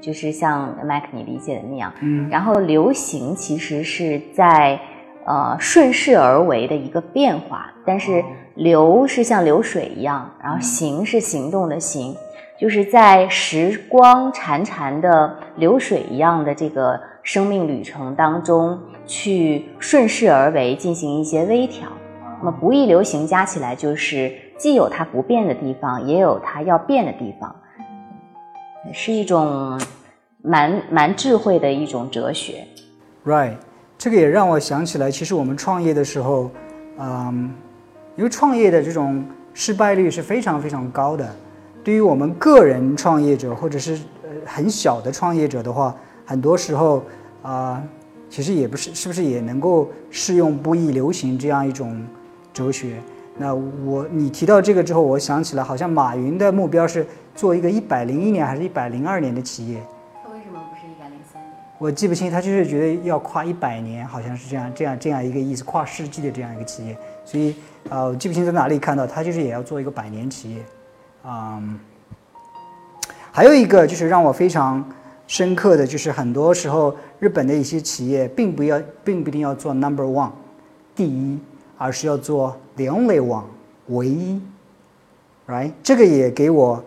[0.00, 1.92] 就是像麦克你理解的那样。
[2.00, 4.80] 嗯，然后流行其实是在
[5.26, 12.14] 呃顺势而为的一个变化，但是流是像流水一样，然后行是行动的行，
[12.58, 18.78] 就是在时光潺潺的流水一样的这个生命旅程当中。
[19.06, 21.88] 去顺势而为，进行一些微调。
[22.38, 27.54] 那么不易流行加起来就是既有它不变的地方，也有它要变的地方，
[28.92, 29.80] 是一种
[30.42, 32.64] 蛮蛮智慧的一种哲学。
[33.24, 33.54] Right，
[33.96, 36.50] 这个也让我想起来，其实我们创业的时候，
[36.98, 37.54] 嗯，
[38.16, 41.26] 因为创业的这种失败率是非常非常高的。
[41.82, 47.02] 对于我们个人创业者或者是呃很小的创业者的话，很多时候
[47.42, 47.82] 啊，
[48.28, 52.04] 其实也不是，是不是也能够适用不易流行这样一种
[52.52, 53.00] 哲学？
[53.38, 59.80] 那我你提到这个之后，我想起了，好像马云的目标是做一个一百零一年还是一百零二年的企业。
[60.22, 61.52] 他为什么不是一百零三年？
[61.78, 66.96] 我记不清，他就是觉得要跨一百年，好像是这样这样这样一个意思，跨世纪的这样一个企业。
[67.26, 67.54] 所以
[67.90, 70.62] 啊，我记不清在哪里看到，他就是也要做一个百年企业。
[71.26, 71.78] 嗯，
[73.30, 74.82] 还有一个就是让我非常
[75.26, 80.30] 深刻的就是，很多时候日本的一些企业并不要，并不一定要做 number one，
[80.94, 81.38] 第一，
[81.76, 82.56] 而是要做。
[82.76, 83.44] The only one，
[83.88, 84.40] 唯一
[85.46, 85.72] ，right？
[85.82, 86.84] 这个也给我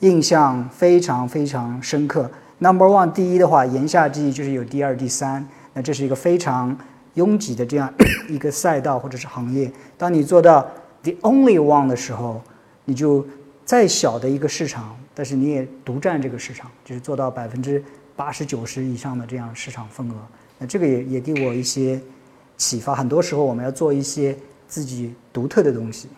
[0.00, 2.30] 印象非常非常深刻。
[2.58, 5.46] Number one，第一的话，言下之意就是有第二、第三。
[5.74, 6.76] 那这是一个非常
[7.14, 7.92] 拥挤的这样
[8.30, 9.70] 一个赛道或者是行业。
[9.98, 10.66] 当你做到
[11.02, 12.40] the only one 的时候，
[12.84, 13.26] 你就
[13.64, 17.82] 再小的一个市场，但是你也独占这个市场，就是做到百分之
[18.16, 20.14] 八十九十以上的这样市场份额。
[20.58, 22.00] 那这个也也给我一些
[22.56, 22.94] 启发。
[22.94, 24.36] 很多时候我们要做一些。
[24.72, 26.08] 自己独特的东西，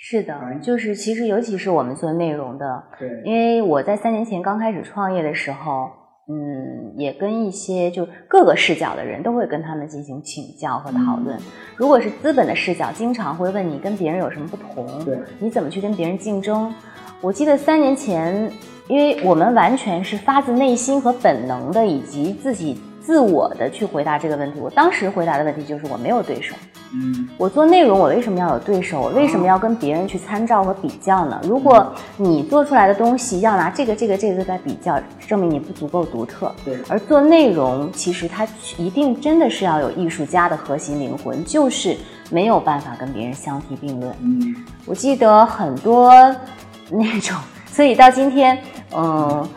[0.00, 5.92] 是的，就是其实尤其是我们做内容的，对，因为我在三年前刚开始创业的时候，
[6.28, 11.38] 嗯，也跟一些就各个视角的人都会跟他们进行请教和讨论。
[11.76, 16.74] 如果是资本的视角，经常会问你跟别人有什么不同，对，你怎么去跟别人竞争？
[17.24, 18.52] 我记得三年前，
[18.86, 22.78] 因为我们完全是发自内心和本能的，以及自己。
[23.00, 26.54] 自我的去回答这个问题，我当时回答的问题就是我没有对手。
[26.94, 28.98] 嗯，我做内容，我为什么要有对手？
[28.98, 31.38] 我为什么要跟别人去参照和比较呢？
[31.44, 36.50] 如果你做出来的东西要拿这个、这个、这个在比较，证明你不足够独特。
[36.64, 36.78] 对。
[36.88, 41.94] 而做内容，其实它一定真的是要有艺术家的核心灵魂，就是
[42.30, 44.10] 没有办法跟别人相提并论。
[44.22, 44.56] 嗯，
[44.86, 46.34] 我记得很多
[46.90, 47.36] 那种，
[47.72, 48.58] 所以到今天，
[48.94, 49.48] 嗯。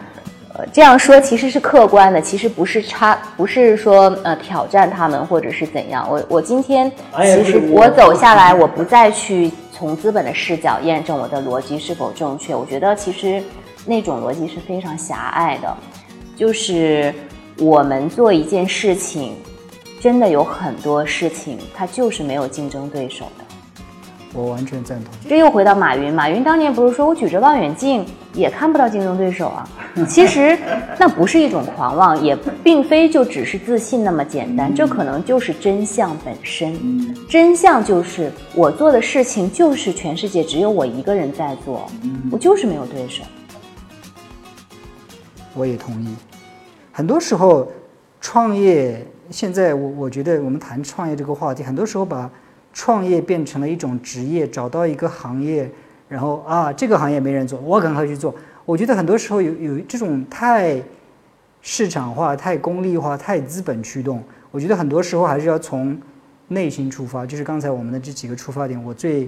[0.53, 6.07] 呃这样说其实是客观的，其实不是差，不是说呃挑战他们或者是怎样。
[6.09, 12.55] 我我今天其实我走下来，我不再去从资本的视角验证我的逻辑是否正确。
[12.55, 13.43] 我觉得其实
[13.85, 15.77] 那种逻辑是非常狭隘的，
[16.35, 17.13] 就是
[17.59, 19.35] 我们做一件事情，
[20.01, 23.45] 真的有很多事情它就是没有竞争对手的。
[24.33, 25.13] 我完全赞同。
[25.27, 29.67] 这又回到马云，马云当年不是说我举着望远镜也看不到竞争对手啊？
[30.07, 30.55] 其实
[30.99, 36.77] 那不是一种狂妄，也并非就只是自信那么简单，这可能就是真相本身。
[37.27, 41.89] 真相就是我做的事情就是全世界只有我一个人在做，
[42.29, 43.23] 我就是没有对手。
[45.55, 46.15] 我也同意。
[46.91, 47.67] 很多时候，
[48.21, 52.29] 创业现在我我觉得我们谈创业这个话题，很多时候把。
[52.77, 55.67] 创业变成了一种职业，找到一个行业，
[56.07, 58.33] 然后啊，这个行业没人做，我赶快去做。
[58.65, 60.79] 我觉得很多时候有有这种太
[61.63, 64.23] 市场化、太功利化、太资本驱动。
[64.51, 65.99] 我觉得很多时候还是要从
[66.49, 68.81] 内心出发，就是刚才我们的这几个出发点。
[68.83, 69.27] 我最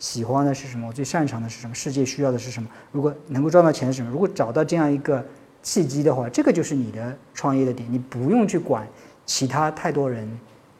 [0.00, 0.88] 喜欢的是什么？
[0.88, 1.72] 我最擅长的是什么？
[1.72, 2.68] 世界需要的是什么？
[2.90, 4.10] 如果能够赚到钱是什么？
[4.10, 5.24] 如果找到这样一个
[5.62, 7.88] 契机的话，这个就是你的创业的点。
[7.88, 8.84] 你不用去管
[9.24, 10.28] 其他太多人，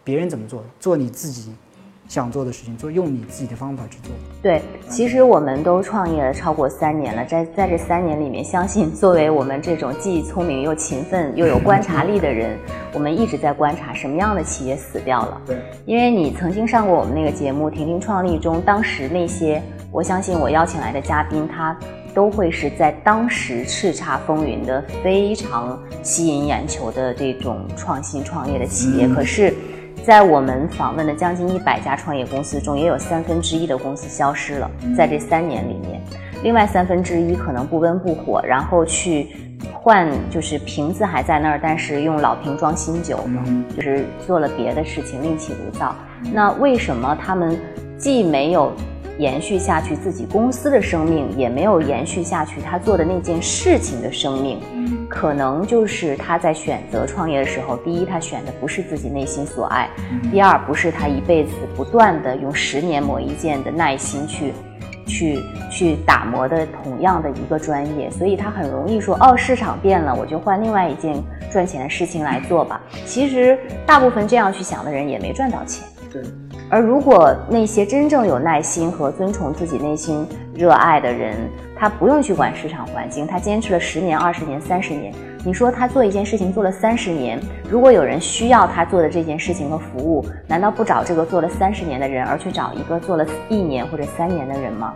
[0.02, 1.52] 别人怎么做，做你自己。
[2.10, 4.10] 想做的事情，做用你自己的方法去做。
[4.42, 12.58] 对，其实我们都创业了超过三年了，在在这三年里面，相信作为我们这种既聪明又勤奋又有观察力的人，
[12.92, 15.40] 我们一直在观察什么样的企业死掉了。
[15.46, 21.78] 对，因为你曾经上过我们那个节目《婷婷创立》中，当时那些我相信我邀请来的嘉宾，他
[22.12, 29.54] 都会是在当时叱咤风云的非常吸引眼球的这种创新创业的企业，可是。
[30.04, 34.70] 在我们访问的将近一百家创业公司中，也有三分之一的公司消失了。
[34.96, 36.00] 在这三年里面，
[36.42, 39.28] 另外三分之一可能不温不火，然后去
[39.72, 43.20] 换，就是瓶子还在那儿，但是用老瓶装新酒，
[43.76, 45.94] 就是做了别的事情，另起炉灶。
[46.32, 47.58] 那为什么他们
[47.98, 48.72] 既没有？
[49.18, 54.58] 延续下去自己公司的生命，也没有延续下去他做的那件事情的生命，
[55.10, 59.90] 可能就是他在选择创业的时候，第一他选的不是自己内心所爱，
[60.30, 64.54] 第二不是他一辈子不断的用十年磨一剑的耐心去，
[65.06, 65.38] 去
[65.68, 72.80] 去打磨的同样的一个专业，所以他很容易说哦市场变了，我就换另外一件赚钱的事情来做吧。
[73.04, 75.84] 其实大部分这样去想的人也没赚到钱。
[76.10, 76.22] 对。
[76.70, 81.36] 而如果那些真正有耐心和遵从自己内心热爱的人，
[81.80, 94.92] 他不用去管市场环境，他坚持了十年、二十年、三十年，你说他做一件事情做了三十年，如果有人需要他做的这件事情和服务，难道不找这个做了三十年的人，而去找一个做了一年或者三年的人吗？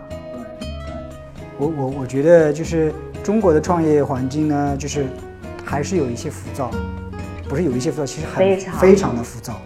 [1.57, 5.07] 我我我觉得就是中国的创业环境呢，就是
[5.63, 6.69] 还是有一些浮躁，
[7.49, 9.59] 不是有一些浮躁，其实很非常的浮躁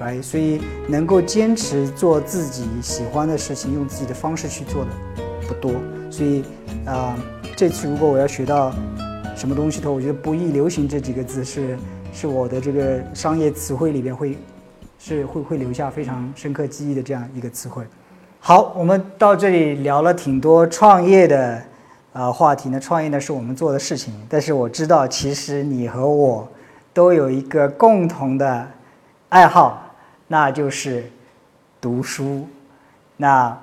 [0.00, 0.20] ，right？
[0.20, 4.90] 所以能够坚持做自己喜欢的事情，用自己的方式去做的
[5.46, 5.70] 不多，
[6.16, 6.42] 所以
[6.86, 7.14] 啊，
[7.54, 8.72] 这次如果我要学到。
[9.36, 11.76] 什么东西的话我觉得“不易流行”这几个字是
[12.10, 14.38] 是我的这个商业词汇里边会
[14.98, 17.84] 是会会留下非常深刻记忆的这样一个词汇。
[18.40, 21.62] 好，我们到这里聊了挺多创业的
[22.14, 22.80] 呃话题呢。
[22.80, 26.48] 创业呢是我们做的事情，但是我知道其实你和我
[26.94, 28.66] 都有一个共同的
[29.28, 29.94] 爱好，
[30.28, 31.12] 那就是
[31.78, 32.48] 读书。
[33.18, 33.54] 那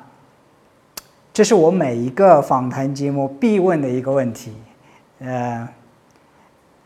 [1.33, 4.53] 这是我每一个访谈节目必问的一个问题。
[5.17, 5.67] 呃，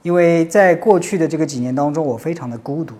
[0.03, 2.95] 因为在过去的这个几年当中，我非常的孤独。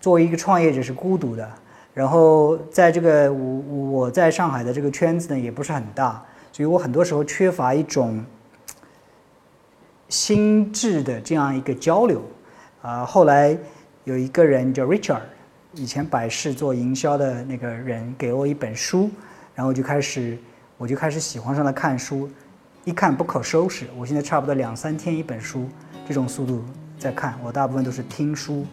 [0.00, 1.50] 作为一个创业者是孤独的，
[1.92, 3.58] 然后在这个我
[3.90, 8.24] 我在上海的这个圈子呢也不是很大，所以我很多时候缺乏一种
[10.08, 12.22] 心智的这样一个交流。
[12.82, 13.58] 啊，后来
[14.04, 15.22] 有一个人叫 Richard，
[15.74, 19.10] 以前百事做营销的那个人，给我一本书，
[19.60, 20.38] 然后就开始
[20.78, 22.26] 我就开始喜欢上了看书。
[22.86, 25.68] 一看不可收拾，我现在差不多两三天一本书，
[26.08, 26.64] 这种速度
[26.98, 27.38] 在看。
[27.44, 28.64] 我大部分都是听书，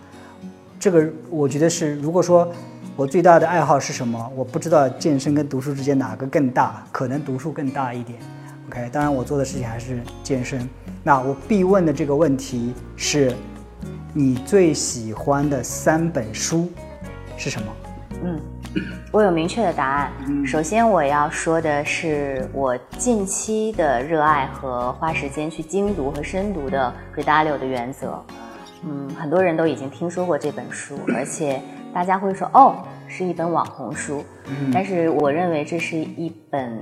[0.79, 2.49] 这个我觉得是，如果说
[2.95, 8.17] 我最大的爱好是什么，我不知道健身跟读书之间哪个更大，可能读书更大一点。
[8.69, 10.69] OK，当然我做的事情还是健身。
[11.03, 13.35] 那我必问的这个问题是，
[14.13, 16.71] 你最喜欢的三本书
[17.35, 17.67] 是什么？
[18.23, 18.39] 嗯。
[19.11, 20.11] 我有明确的答案。
[20.45, 28.23] 首先，我要说的是我近期的热爱和花时间去精读和深读的《Redalio》的原则。
[28.83, 31.61] 嗯，很多人都已经听说过这本书，而且
[31.93, 32.75] 大家会说哦，
[33.07, 34.23] 是一本网红书。
[34.71, 36.79] 但是我认为这是一本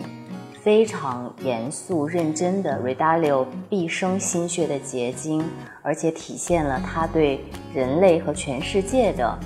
[0.62, 5.44] 非常严肃认真的 Redalio 毕生心血的结晶，
[5.82, 9.40] 而且体现了他对人类和全世界的。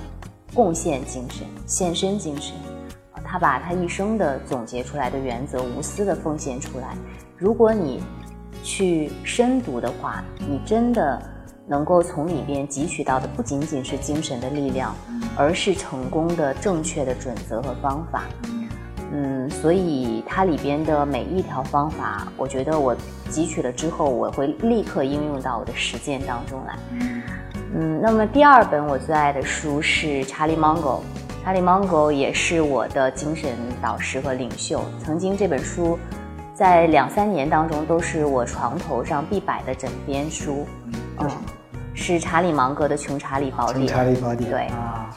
[0.53, 2.55] 贡献精神、献身精神，
[3.23, 6.95] 他把他一生的总结出来的原则无私的奉献出来。
[7.37, 8.01] 如果你
[8.63, 11.21] 去深读的话，你真的
[11.67, 14.93] 能够从里边汲取到的不仅仅是精神的力量，
[15.37, 18.23] 而是成功的正确的准则和方法。
[19.11, 22.95] 嗯，所以它里边的每一条方法，我觉得我
[23.29, 26.77] 汲取了之后，我会立刻应用到我的实践当中来。
[27.71, 30.99] 嗯，那么第二本我最爱的书是查理芒格，
[31.43, 34.83] 查理芒格也是我的精神导师和领袖。
[35.03, 35.97] 曾经这本书
[36.53, 40.65] 在两三年当中都是我床头上必摆的枕边书。
[41.19, 41.29] 嗯，
[41.93, 43.87] 是查理芒格的《穷查理宝典》。
[43.87, 44.49] 穷查理宝典。
[44.49, 44.59] 对，《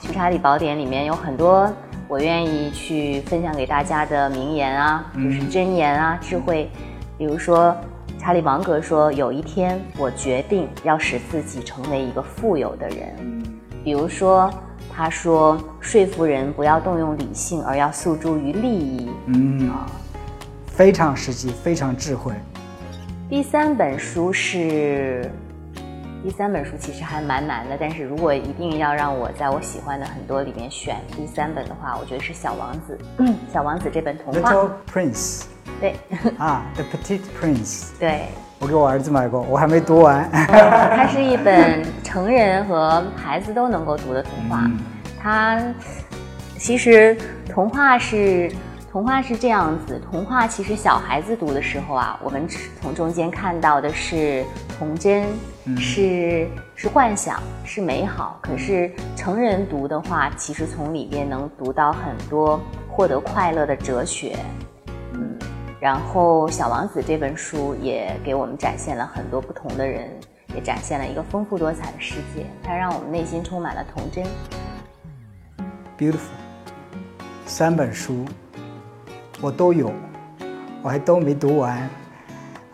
[0.05, 1.73] 穷查理宝典》里面有很多
[2.07, 6.71] 我愿意去分享给大家的名言啊，就是箴言啊，智慧，
[7.17, 7.75] 比如说。
[8.23, 13.43] 查理芒格说：“有一天，我决定要使自己成为一个富有的人。
[13.83, 14.49] 比如说，
[14.95, 19.11] 他说说服人不要动用理性，而要诉诸于利益。
[19.27, 19.87] 嗯啊，
[20.69, 22.33] 非常实际，非常智慧。
[23.29, 25.29] 第三本书是
[26.23, 27.77] 第三本书，其实还蛮难的。
[27.77, 32.97] 但是如果一定要让我在我喜欢的很多里面选第三本的话，我觉得是《小王子》。
[33.53, 34.53] 小王子这本童话。
[34.53, 35.47] Little Prince。”
[35.81, 35.97] 对
[36.39, 40.29] 啊，《The Petite Prince 》。对，我给我儿子买过，我还没读完。
[40.31, 44.71] 它是一本成人和孩子都能够读的童话。
[45.21, 45.61] 它
[46.59, 47.17] 其实
[47.49, 48.53] 童话是
[48.91, 52.47] 童话是这样子，童话其实小孩子读的时候啊，我们
[52.81, 54.45] 从中间看到的是
[54.79, 55.27] 童真，
[55.79, 56.47] 是
[56.77, 58.39] 是幻想，是美好。
[58.41, 64.37] 可是成人读的话，其实从里边能读到很多获得快乐的哲学。
[65.83, 70.09] 然后，《小王子》这本书也给我们展现了很多不同的人，
[70.55, 72.47] 也展现了一个丰富多彩的世界。
[72.63, 74.25] 它让我们内心充满了童真。
[75.99, 76.19] Beautiful，
[77.47, 78.25] 三本书
[79.41, 79.91] 我都有，
[80.85, 81.91] 我还都没读完。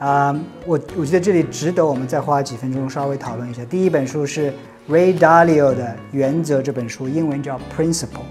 [0.00, 3.64] 啊，我我觉得这里值得我们再花几分钟稍微讨论一下。
[3.64, 4.52] 第一本书是
[4.86, 8.26] Ray Dalio 的《原则》这本书，英文叫 Principle，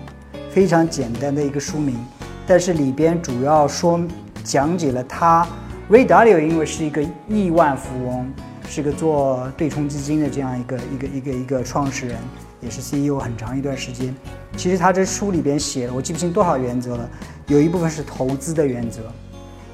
[0.51, 1.97] 非常简单的一个书名，
[2.45, 3.99] 但是里边主要说。
[4.47, 5.45] 讲解了他
[5.89, 8.31] rayw 因为是一个亿万富翁，
[8.65, 12.17] 是个做对冲基金的这样一个一个一个一个创始人，
[12.61, 14.15] 也是 CEO 很长一段时间。
[14.55, 17.09] 其实他这书里边写了，我记不清多少原则了，
[17.47, 19.01] 有一部分是投资的原则，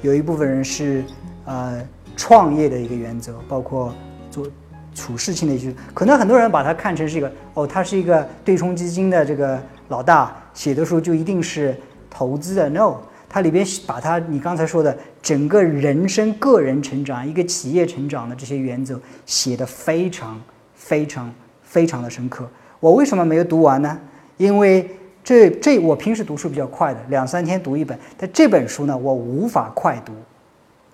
[0.02, 1.04] 有一部分人是
[1.44, 1.80] 呃
[2.16, 3.94] 创业的一个原则，包括
[4.28, 4.44] 做
[4.92, 11.76] 处事情的一些，可能很多人把它看成是一个哦，他是一个对冲基金的这个老大写的书就一定是
[12.10, 12.96] 投资的，no，
[13.34, 20.40] 它里边把它你刚才说的整个人生、个人成长、一个企业成长的这些原则写的非常
[20.76, 21.28] 非常
[21.60, 22.48] 非常的深刻。
[22.78, 23.98] 我为什么没有读完呢？
[24.36, 24.88] 因为
[25.24, 30.12] 这这我平时读书比较快的，两三天读一本，但这本书呢，我无法快读。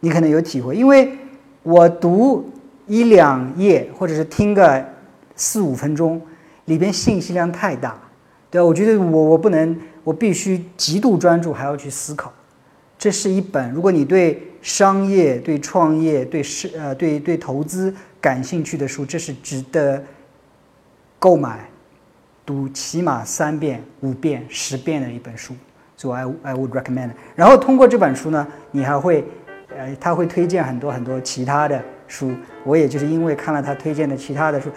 [0.00, 1.12] 你可能有体会，因为
[1.62, 2.50] 我读。
[2.86, 4.84] 一两页，或者是听个
[5.36, 6.20] 四五分钟，
[6.64, 7.96] 里边信息量太大，
[8.50, 8.66] 对吧？
[8.66, 9.78] 我觉得我我不能，
[10.10, 12.32] 我必须极度专注，还要去思考。
[12.98, 20.02] 这是一本，如果你对商业、对创业、对是呃对对投资感兴趣的书，这是值得
[21.16, 21.70] 购买、
[22.44, 25.54] 读起码三遍、五遍、十遍的一本书。
[25.96, 27.10] 所以，I I would recommend。
[27.36, 29.24] 然后通过这本书呢，你还会，
[29.68, 31.80] 呃，他会推荐很多很多其他的。
[32.08, 32.32] 书，
[32.64, 34.68] 我也就是因为看了他推荐的其他的书，《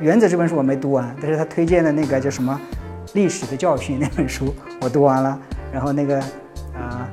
[0.00, 2.58] 原则》这本书我没读完，但是他推荐的那个叫什么
[3.14, 5.40] 《历史的教训》那本书我读完了，
[5.72, 6.18] 然后那个
[6.74, 7.08] 啊，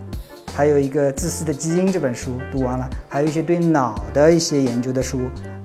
[0.54, 5.22] 还有一个《自私的基因》这本书读完了，还有一些对脑的一些研究的书，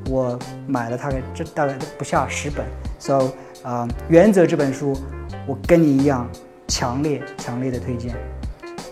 [0.09, 2.65] 我买了大概这大概不下十本。
[2.99, 4.97] So 啊，《原则》这本书
[5.47, 6.29] 我跟你一样
[6.69, 8.15] 强烈强烈的推荐。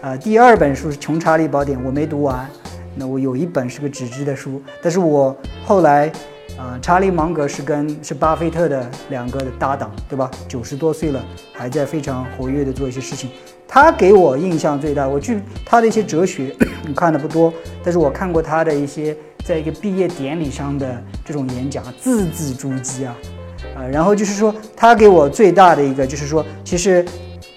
[0.02, 2.48] 呃，第二本书是《穷查理宝典》，我没读完。
[2.96, 6.10] 那我有一本是个纸质的书，但是我后来，
[6.62, 10.30] 呃，查理芒格是跟是巴菲特的两个的搭档，对吧？
[10.46, 13.30] 九十多岁了，还在非常活跃的做一些事情。
[13.66, 16.54] 他给我印象最大，我去他的一些哲学
[16.94, 17.50] 看的不多，
[17.82, 23.16] 但是我看过他的一些在一个毕业典礼上的这种演讲，字字珠玑啊，
[23.76, 27.02] 呃，然后就是说他给我最大的一个就是说，其实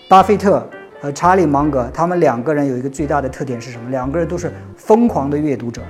[0.08, 0.66] 巴菲特。
[1.02, 3.90] 和查理芒格，他们两个人有一个最大的特点是什么？
[3.90, 5.82] 两个人都是疯狂的阅读者。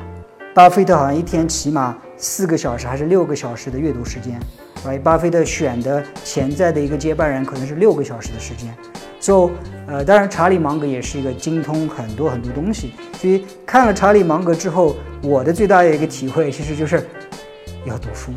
[0.56, 4.40] 巴菲特好像一天起码四个小时还是六个小时的阅读时间。
[4.86, 8.76] 哎，巴菲特选的潜在的一个接班人可能是六个小时的时间。
[9.20, 9.52] So，
[9.88, 12.92] 呃，当然查理芒格也是一个精通很多很多东西。
[13.18, 17.08] 所以看了查理芒格之后，我的最大的一个体会其实就是
[17.86, 18.32] 要读书，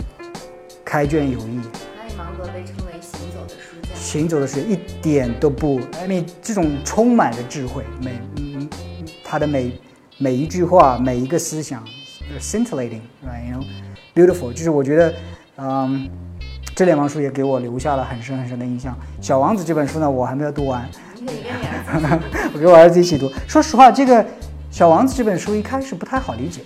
[0.84, 1.60] 开卷有益。
[1.98, 8.68] 查理芒格被称为行走的书匠，行走的书一点都不，I mean，这种充满着智慧，每嗯，
[9.24, 9.72] 他的每
[10.18, 11.84] 每一句话，每一个思想
[12.40, 15.14] ，scintillating，right，you know，beautiful，就是我觉得，
[15.58, 16.08] 嗯，
[16.74, 18.96] 这两本书也给我留下了很深很深的印象。
[19.20, 20.88] 小王子这本书呢，我还没有读完，
[22.52, 23.30] 我跟我儿子一起读。
[23.46, 24.24] 说实话，这个
[24.70, 26.60] 小王子这本书一开始不太好理解。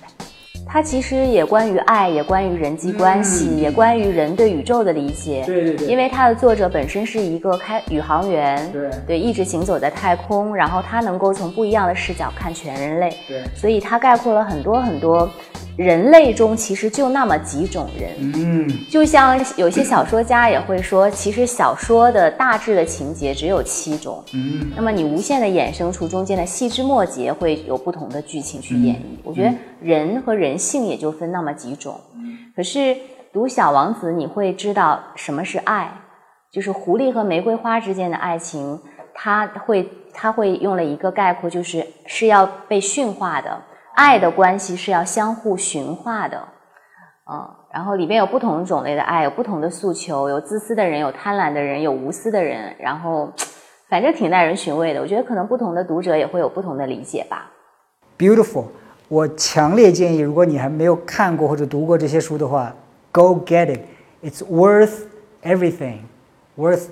[0.72, 5.42] 它其实也关于爱，也关于人际关系，也关于人对宇宙的理解。
[5.44, 5.88] 对对对。
[5.88, 13.16] 因为它的作者本身是一个开宇航员，对对，一直行走在太空，然后他能够从不一样的视角看全人类。
[13.26, 13.42] 对。
[13.56, 15.28] 所以他概括了很多很多。
[15.76, 29.18] 人类中其实就那么几种人，嗯，就像有些小说家也会说，其实小说的大致的情节只有七种，嗯，那么你无限的衍生出中间的细枝末节，会有不同的剧情去演绎。
[29.24, 31.98] 我觉得人和人性也就分那么几种，
[32.54, 32.94] 可是
[33.32, 35.90] 读《小王子》，你会知道什么是爱，
[36.52, 38.78] 就是狐狸和玫瑰花之间的爱情，
[39.14, 43.62] 他会他会用了一个概括，就是是要被驯化的。
[44.00, 46.42] 爱的关系是要相互驯化的，
[47.30, 53.30] 嗯，然后里边有不同种类的爱，有不同的诉求，有自私的人，有贪婪的人，有无私的人，然后
[53.90, 55.02] 反正挺耐人寻味的。
[55.02, 57.50] 我觉得可能不同的读者也会有不同的理解吧。
[58.16, 58.68] Beautiful，
[59.08, 62.74] 我强烈建议，如果你还没有看过或者读过这些书的话
[63.12, 65.02] ，Go get it，It's worth
[65.42, 66.86] everything，worth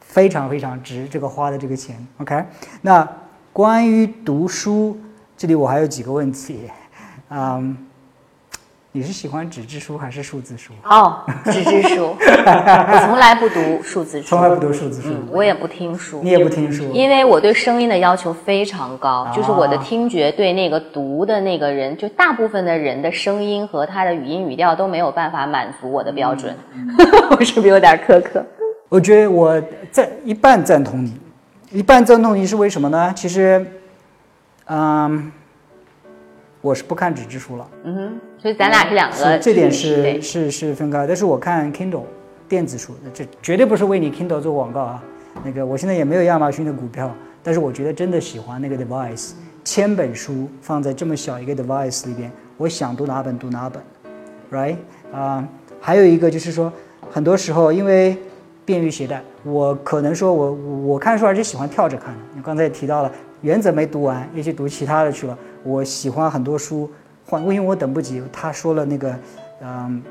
[0.00, 1.96] 非常非常值这个花的这个钱。
[2.22, 2.46] OK，
[2.80, 3.06] 那
[3.52, 4.96] 关于读书。
[5.36, 6.60] 这里我还有几个问题，
[7.28, 7.76] 嗯，
[8.92, 10.72] 你是喜欢纸质书还是数字书？
[10.82, 26.56] 哦，纸质书， 我从来不读数字书，从来不读数字书，我也不听书，你也不听书，因为我对声音的要求非常高，就是我的听觉对那个读的那个人，就大部分的人的声音和他的语音语调都没有办法满足我的标准，
[27.38, 28.42] 我是不是有点苛刻？
[28.88, 31.12] 我觉得我在一半赞同你，
[31.72, 33.12] 一半赞同你是为什么呢？
[33.14, 33.66] 其实。
[34.66, 35.30] 嗯，
[36.60, 37.68] 我是不看纸质书了。
[37.84, 39.38] 嗯哼，所以咱俩是两个。
[39.38, 42.02] 这点是是是分开，但是我看 Kindle
[42.48, 45.02] 电子书，这绝对不是为你 Kindle 做广告啊。
[45.44, 53.80] 那个我现在也没有亚马逊的股票，但是我觉得真的喜欢那个 device，千本书放在这么小一个 device 里边，我想读哪本读哪本
[54.50, 54.76] ，right？
[55.12, 55.46] 啊，
[55.80, 56.72] 还有一个就是说，
[57.10, 58.16] 很多时候因为
[58.64, 60.52] 便于携带，我可能说我
[60.86, 62.20] 我看书还是喜欢跳着看的。
[62.34, 63.12] 你刚才也提到了。
[63.42, 65.36] 原则没读完，又去读其他的去了。
[65.62, 66.90] 我喜欢很多书，
[67.26, 68.22] 换，因为我等不及。
[68.32, 69.14] 他说了那个
[69.60, 70.02] 嗯，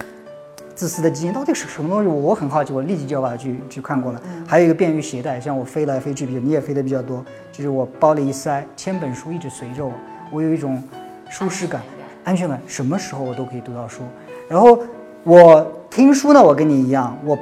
[0.74, 2.08] 自私的基因到底是什么东西？
[2.08, 4.22] 我很好奇，我立即就要把它去去看过了。
[4.48, 9.92] 还有一个便于携带，像我飞来飞去，比如你也飞得比较多，就是我包里一塞，千本书一直随着我，
[10.32, 10.82] 我有一种
[11.30, 11.82] 舒适感、
[12.24, 14.04] 安全感，什么时候我都可以读到书。
[14.48, 14.80] 然后
[15.24, 17.38] 我听书呢，我跟你一样，我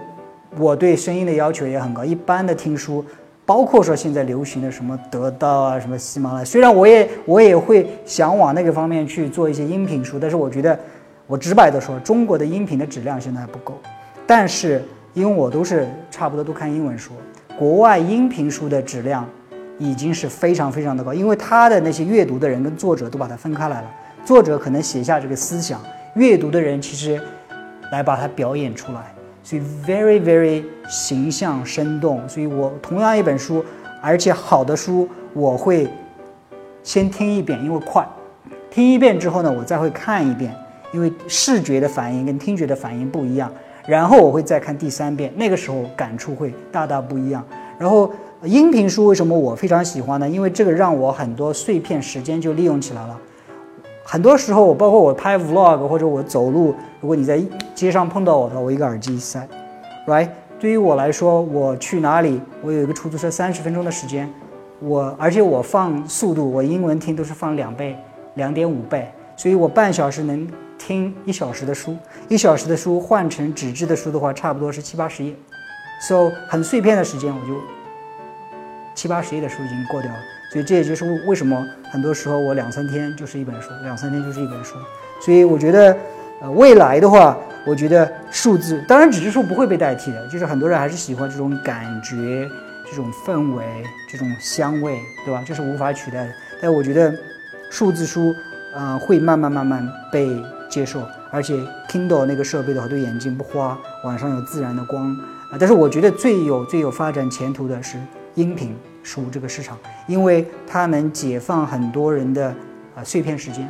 [0.57, 3.03] 我对声音的要求也很高，一般的听书。
[3.45, 10.79] 包括说现在流行的什么得到啊，什么喜马拉雅，虽然我也我也会想往那个方面去做一些音频书，但是我觉得
[11.27, 13.77] 我直白的说，中国的音频的质量现在还不够。
[14.25, 14.81] 但是
[15.13, 17.11] 因为我都是差不多都看英文书，
[17.59, 19.27] 国外音频书的质量
[19.77, 23.91] 已经是非常非常的高，因为他的那些阅读的人跟作者都把它分开来了，
[24.23, 25.81] 作者可能写下这个思想，
[26.15, 27.21] 阅读的人其实
[27.91, 29.12] 来把它表演出来。
[29.43, 33.63] 所以 very very 形象生动，所以我同样一本书，
[34.01, 35.87] 而且好的书我会
[36.81, 38.07] 先听一遍，因为快，
[38.71, 40.55] 听一遍之后呢，我再会看一遍，
[40.93, 43.51] 因为视觉的反应跟听觉的反应不一样，
[43.85, 47.45] 然后我会再看第三遍，那个时候感触会大大不一样。
[47.77, 48.11] 然后
[48.43, 50.29] 音频书为什么我非常喜欢呢？
[50.29, 53.19] 因为这个让我很多碎片时间就利用起来了。
[54.05, 57.41] 很多时候，我包括我拍 vlog 或者我走路，如果你在
[57.73, 59.47] 街上碰到我的话，我一个耳机一塞
[60.05, 60.29] ，right？
[60.59, 64.31] 对于我来说，我去哪里，我有一个出租车三十分钟的时间，
[64.79, 67.97] 我而且我放速度，我英文听都是放两倍、
[68.35, 70.47] 两点五倍，所以我半小时能
[70.77, 71.95] 听一小时的书，
[72.27, 75.33] 一小时的书换成纸质的书的话，差不多是七八十页
[76.01, 77.53] ，so 很碎片的时间，我就
[78.93, 80.17] 七八十页的书已经过掉了。
[80.51, 84.73] 所以这也就是为什么很多时候我两三天就是一本书，两三天就是一本书。
[85.23, 85.95] 所以我觉得，
[86.41, 87.37] 呃，未来的话，
[87.67, 92.49] 我觉得数字当然纸质书不会被代替的，就是很多人还是喜欢这种感觉、
[92.89, 93.63] 这种氛围、
[94.09, 95.43] 这种香味，对吧？
[95.45, 96.33] 这是无法取代的。
[96.59, 97.13] 但我觉得
[97.69, 98.33] 数字书，
[98.73, 100.27] 呃，会慢慢慢慢被
[100.67, 101.55] 接受，而且
[101.87, 105.15] Kindle 那个设备的话，对眼睛不花，晚上有自然的光
[105.51, 105.57] 啊。
[105.59, 107.99] 但是我觉得最有最有发展前途的是
[108.33, 108.75] 音频。
[109.03, 109.77] 书这个市场，
[110.07, 112.47] 因为它能解放很多人的
[112.95, 113.69] 啊碎片时间，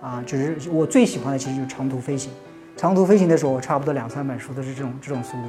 [0.00, 2.32] 啊，就是我最喜欢的其实就是长途飞行。
[2.76, 5.48] 长途飞行的时候，我差不多两三本书都是这种这种速度，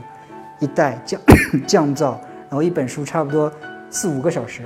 [0.59, 1.19] 一带降
[1.65, 2.11] 降噪，
[2.49, 3.51] 然后一本书差不多
[3.89, 4.63] 四五个小时，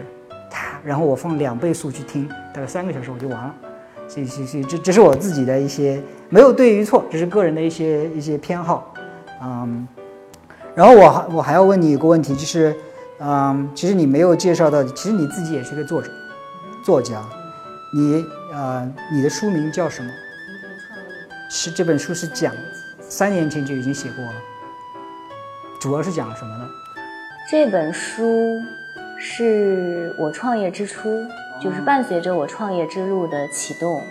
[0.84, 3.56] 然后我放两倍速去听，大概三个小时我就完了。
[4.08, 8.94] 所以，所以，这这是我自己的一些没有对与错，只是个人的一些一些偏好，
[9.44, 9.88] 嗯。
[10.76, 12.76] 然后我还我还要问你一个问题，就是。
[13.20, 16.10] 嗯，其实你没有介绍到，其实你自己也是个作者，
[16.84, 17.22] 作家。
[17.94, 20.10] 你呃，你的书名叫什么？
[21.50, 22.54] 是这本书是讲
[23.00, 24.34] 三年前就已经写过了，
[25.82, 26.70] 主要是讲什么呢？
[27.50, 28.60] 这本书
[29.18, 31.10] 是我创业之初，
[31.60, 34.02] 就是伴随着我创业之路的启动。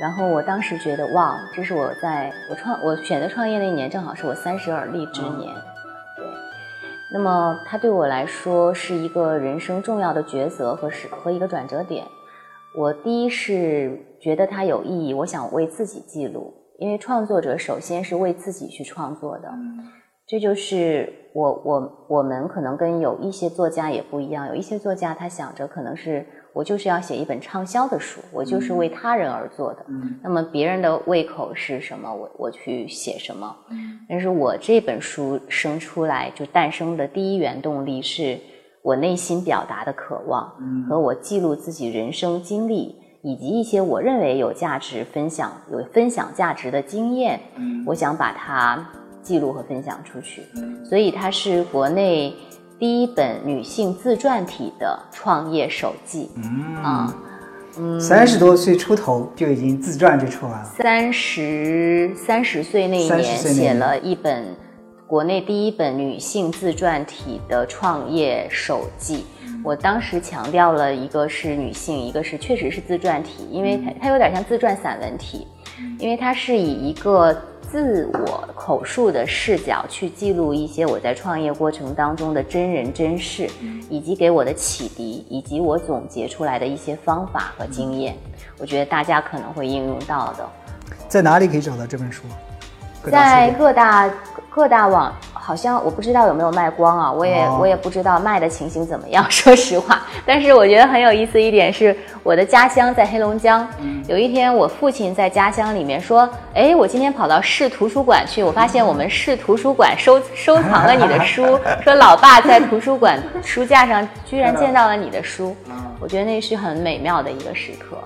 [0.00, 5.52] 然后我当时觉得，哇，这是我在我创我选择创业那一年，正好是我三十而立之年。
[7.12, 12.04] 那么，它对我来说是一个人生重要的抉择和是和一个转折点。
[12.76, 19.50] 我第一是觉得它有意义，我想为自己记录，因为创作者首先是为自己去创作的。
[20.26, 26.26] 这就是我我我们可能跟有一些作家也不一样，有一些作家他想着可能是。
[26.52, 29.86] 我就是要写一本畅销的书，我就是为他人而做的。
[30.22, 33.54] 那么别人的胃口是什么，我我去写什么。
[34.08, 38.36] 但是我这本书生出来就诞生的第一原动力是
[38.82, 40.52] 我内心表达的渴望，
[40.88, 47.38] 和我记录自己人生经历，以及一些我认为有价值分享、有分享价值的经验。
[47.86, 48.84] 我想把它
[49.22, 50.42] 记录和分享出去，
[50.84, 52.34] 所以它是国内。
[52.80, 57.14] 第一本女性自传体的创业手记，嗯啊，
[57.78, 60.64] 嗯，三十多岁出头就已经自传就出来了。
[60.78, 64.56] 三十三十岁那一年写了一本
[65.06, 69.26] 国内第一本女性自传体的创业手记。
[69.62, 75.46] 我当时强调了一个是女性，一个是确实是自传体，因为它它有点像自传散文体，
[75.98, 77.36] 因为它是以一个。
[77.70, 83.48] 自我口述的视角去记录一些我在创业过程当中的真人真事，
[83.88, 88.16] 以及给我的启迪，以及我总结出来的一些方法和经验，
[88.58, 90.48] 我觉得大家可能会应用到的。
[91.08, 92.24] 在哪里可以找到这本书？
[93.04, 94.10] 在各大
[94.50, 95.14] 各大网。
[95.50, 100.00] 好像我不知道有没有卖光啊，我也我也不知道卖的情形怎么样， 说实话。
[100.24, 103.66] 但是我觉得很有意思一点是，我的家乡在黑龙江。
[104.06, 111.58] 有一天，我父亲在家乡里面说：“哎，我今天跑到市图书馆去，我发现我们市图书馆收 收藏了你的书。
[111.82, 115.56] 说老爸在图书馆书架上居然见到了你的书，
[115.98, 117.98] 我觉得那是很美妙的一个时刻。”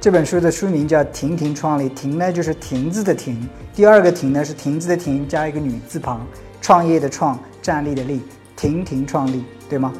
[0.00, 6.20] 这本书的书名叫《亭亭创立》，亭呢就是亭子的亭，第二个亭呢是亭子的亭加一个女字旁，
[6.64, 8.22] 创业的创，站立的立，
[8.56, 9.92] 婷婷创立，对吗？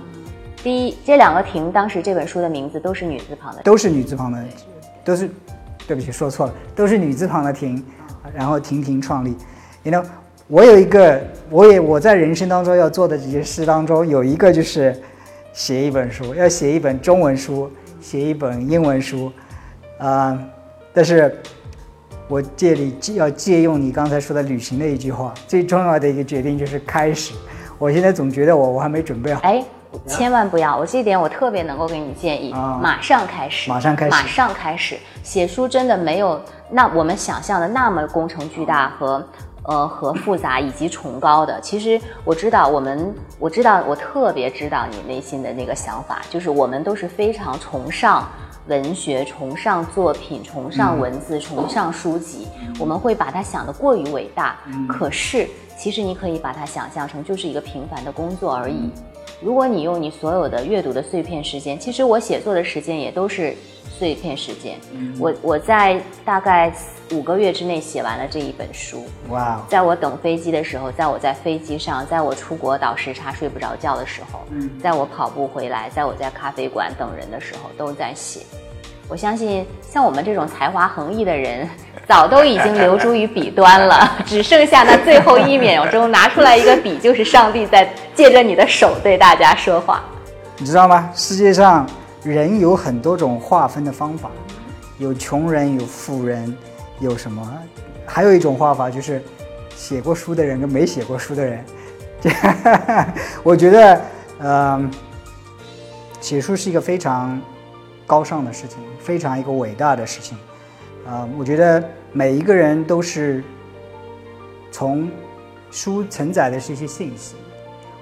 [0.62, 4.43] 第一，这两个亭当时这本书的名字都是女字旁的，都是女字旁的，
[5.05, 5.29] 都是，
[5.87, 7.85] 对不起说错了，都是女字旁的婷，
[8.35, 9.37] 然后婷婷创立
[9.83, 10.03] ，you know。
[10.47, 14.99] 我有一个，我也我在人生当中要做的这些事当中，有一个就是
[15.53, 19.31] 写一本书，要写一本中文书，写一本英文书，
[19.99, 20.39] 啊，
[20.95, 21.39] 但是
[22.29, 27.35] 我这里要借用你刚才说的旅行的一句话，最重要的一个决定就是开始。
[27.79, 29.41] 我现在总觉得我我还没准备好。
[29.43, 29.62] 哎，
[30.07, 30.77] 千万不要！
[30.77, 39.25] 我这一点我特别能够给你建议，马上开始，马上开始，马上开始写书，真的没有那我们想象的那么工程巨大和。
[39.66, 48.29] 呃，和复杂以及崇高的，其实我知道，我们我知道，我特别知道你内心的那个想法，就是我们都是非常崇尚
[48.67, 52.47] 文学、崇尚作品、崇尚文字、崇尚书籍，
[52.79, 54.59] 我们会把它想得过于伟大。
[54.89, 58.91] 可是，其实你可以把它想象成就是一个平凡的工作而已。
[59.43, 63.55] 如果你用你所有的阅读的碎片时间，其实我写作的时间也都是。
[63.97, 64.78] 碎片时间，
[65.18, 66.72] 我我在大概
[67.12, 69.07] 五个月之内写完了这一本书。
[69.28, 69.61] 哇！
[69.68, 74.40] 在我等飞机的时候，在我在飞机上，在我出国倒时差睡不着觉的时候，
[74.82, 78.40] 在我跑步回来，在我在咖啡馆等人的时候，都在写。
[79.07, 81.68] 我相信，像我们这种才华横溢的人，
[82.09, 90.03] 早都已经留诸于笔端了， 只剩下那最后一秒钟拿出来一个笔，就是上帝在借着你的手对大家说话。
[90.57, 91.11] 你知道吗？
[91.14, 91.86] 世界上。
[92.25, 94.31] 人有很多种划分的方法，
[94.97, 96.57] 有穷人，有富人，
[96.99, 97.62] 有什么？
[98.07, 99.22] 还有一种画法就是，
[99.77, 101.62] 写过书的人跟没写过书的人。
[103.45, 104.01] 我觉得，
[104.39, 104.91] 嗯，
[106.18, 107.39] 写书是一个非常
[108.07, 110.39] 高尚的事情，非常一个伟大的事情。
[111.07, 113.45] 啊，我觉得每一个人都是
[114.72, 115.11] 从
[115.70, 117.37] 书承载的是一些信息，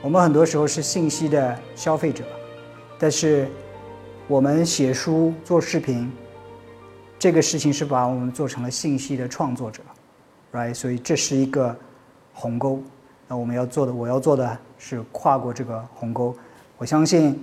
[0.00, 2.22] 我们很多时候是信息的消费者，
[3.00, 3.48] 但是。
[4.28, 6.10] 我们写书、做视频，
[7.18, 9.82] 这个事情是把我们做成了信息的创作者
[10.52, 10.72] ，right？
[10.72, 11.76] 所以这是一个
[12.32, 12.80] 鸿沟。
[13.26, 16.34] 那我们要做的，我要做的是跨过这个鸿沟。
[16.78, 17.38] 我相信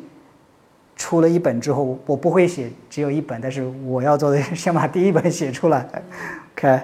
[0.95, 5.87] 出了一本之后，我不会写只有一本，但是我要做的先把第一本写出来。
[6.55, 6.81] OK，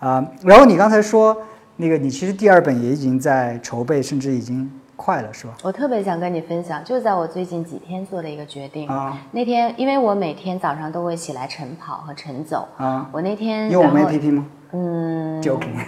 [0.00, 1.40] 啊，然后你刚才说
[1.76, 4.68] 那个，你其实第二本也已经在筹备，甚至已经。
[4.96, 5.54] 快了是吧？
[5.62, 8.88] 我特别想跟你分享，就在我最近几天做的一个决定。
[8.88, 12.66] 啊，那天因为我每天早上都会起来晨跑和晨走。
[12.78, 14.46] 啊，我那天用我们 APP 吗？
[14.72, 15.76] 嗯， joking。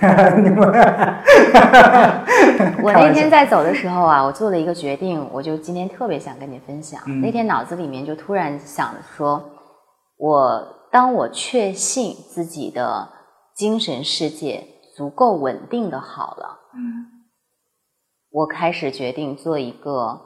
[2.81, 7.01] 我那天在走的时候啊，我做了一个决定，我就今天特别想跟你分享。
[7.21, 9.43] 那天脑子里面就突然想说，
[10.17, 13.09] 我当我确信自己的
[13.55, 14.65] 精神世界
[14.97, 16.59] 足够稳定的好了。
[16.77, 17.18] 嗯。
[18.31, 20.21] 我开始决定做一个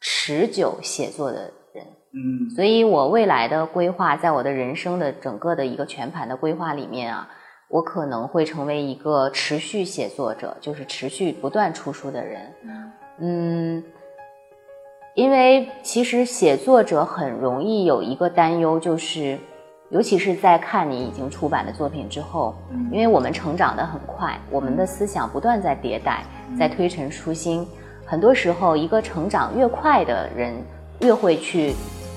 [0.00, 1.42] 持久写作的
[1.74, 7.28] 人，嗯，所以我未来的规划，在我的人生的整个的一个全盘的规划里面啊，
[7.68, 12.54] 我可能会成为一个持续写作者，就是持续不断出书的人，
[13.18, 13.84] 嗯，
[15.14, 19.38] 因为其实写作者很容易有一个担忧，就是。
[19.92, 22.54] 尤其是在看你已经出版的作品之后，
[22.90, 26.24] 因为我们成长的很快，我们的思想不断在迭代，
[26.58, 27.66] 在推陈出新。
[28.06, 30.54] 很多时候，一个成长越快的人，
[31.00, 31.74] 越会去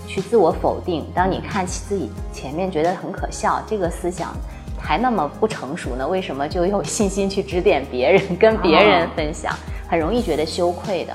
[0.07, 1.05] 去自我否定。
[1.13, 4.33] 当你看起自己前面觉得很可笑，这个思想
[4.79, 9.53] 还那么不成熟呢，为什么就有信心去指点别人，跟别人分享？
[9.89, 11.13] 很容易觉得羞愧的。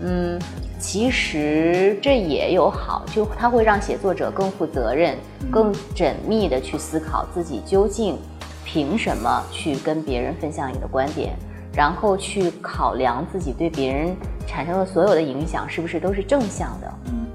[0.00, 0.38] 嗯。
[0.78, 5.18] 其实这也有好，就它会让写作者更负责任、
[5.50, 8.16] 更缜密的去思考自己究竟
[8.64, 11.36] 凭什么去跟别人分享你的观点，
[11.74, 14.16] 然后去考量自己对别人
[14.46, 16.94] 产生的所有的影响是不是都是正向的。
[17.06, 17.26] 嗯，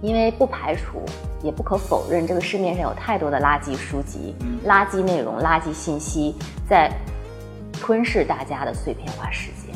[0.00, 1.02] 因为不排除，
[1.42, 6.34] 也不可否认，这个市面上有太多的垃圾书籍、垃圾内容、垃圾信息
[6.68, 6.90] 在
[7.72, 9.67] 吞噬大家的碎片化时间。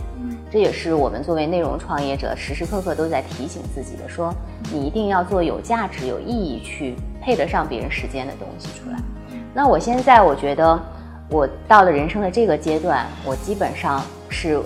[0.53, 4.35] 这也是我们作为内容创业者时时刻刻都在提醒自己的：说
[4.71, 8.99] 你一定要做有价值、有意义、去配得上别人时间的东西出来。
[9.55, 10.79] 那我现在我觉得，
[11.31, 14.61] 我到了人生的这个阶段，我基本上是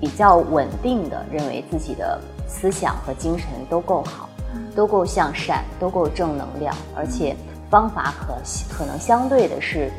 [0.00, 4.28] 比较稳定的，认为自己的思想和精神都够好，
[4.76, 7.34] 都够向善，都够正能量，而且
[7.68, 8.36] 方法可
[8.72, 9.90] 可能相对的是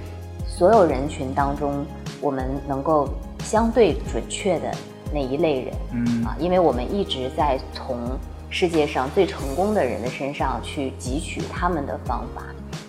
[0.48, 1.86] 所有人群当中
[2.22, 3.10] 我们能够
[3.44, 4.72] 相对准确的。
[5.14, 7.98] 那一类人，嗯啊，因为我们一直在从
[8.50, 12.44] 世界上最成功的人的身上去汲取他们的方法，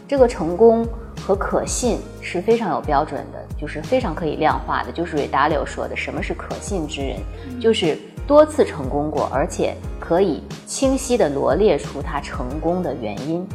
[0.07, 0.87] 这个成功
[1.21, 4.93] 和可信是非常有标准的，就是非常可以量化的。
[4.93, 7.19] 就是 Redalio 说的，什么是可信之人？
[7.61, 13.47] 就是多次成功过，而且可以清晰的罗列出他成功的原因，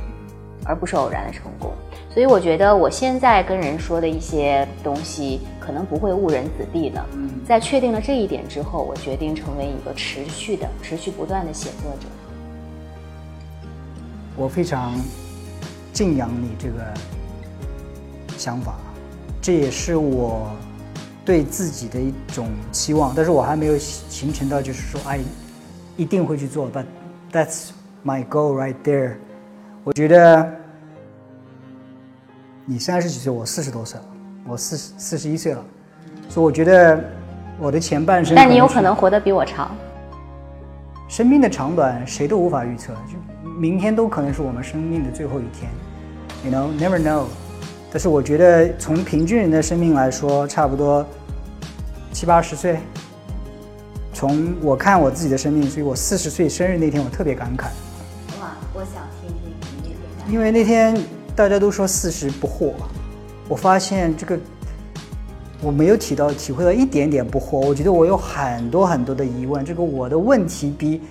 [0.66, 1.72] 而不是偶然的成功。
[2.09, 7.03] 所以我觉得我现在跟人说的一些东西，可能不会误人子弟呢。
[7.45, 12.07] 在确定了这一点之后，我决定成为一个持续的、持续不断的写作者。
[14.36, 14.93] 我非常
[15.91, 16.93] 敬仰你这个
[18.38, 18.76] 想法，
[19.41, 20.51] 这也是我
[21.26, 23.11] 对自己的一种期望。
[23.16, 25.20] 但是我还没有形成到，就是说，哎，
[25.97, 26.72] 一定会去做。
[26.72, 26.86] But
[27.32, 27.70] that's
[28.05, 29.16] my goal right there。
[29.84, 30.59] 我觉得。
[32.65, 34.05] 你三十几岁，我四十多岁了，
[34.47, 35.61] 我四十四十一岁了，
[36.29, 36.97] 所以我觉得
[37.59, 38.34] 我的前半生。
[38.38, 39.75] 但你有可能活得比我长。
[41.09, 43.19] 生命的长短谁都无法预测，就
[43.59, 45.69] 明天都可能是我们生命的最后一天
[46.45, 47.25] ，you know never know。
[47.91, 51.05] 但是我觉得从平均人的生命来说，差不多
[52.13, 52.79] 七八十岁。
[54.13, 57.65] 从我看我自己的生命，所以我四十岁生日那天我特别感慨。
[58.39, 59.03] 哇，我想。
[60.30, 60.95] 因为那天。
[61.36, 62.74] 大家都说四十不惑，
[63.49, 64.38] 我发现这个
[65.63, 67.57] 我没有体到体会到一点点不惑。
[67.57, 71.01] 我觉得我有很多很多的疑问，这个我的问题比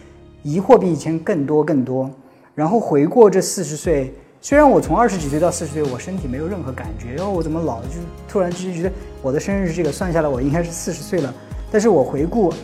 [0.45, 2.09] 疑惑比以前更多更多。
[2.55, 7.99] 然后回过这四十岁，虽然我从二十几岁到四十岁，我身体没有任何感觉，然后我怎么老就
[8.29, 8.93] 突然之间觉得
[9.23, 11.35] 我的生日这个，算下来我应该是四十岁了。
[11.69, 12.55] 但是我回顾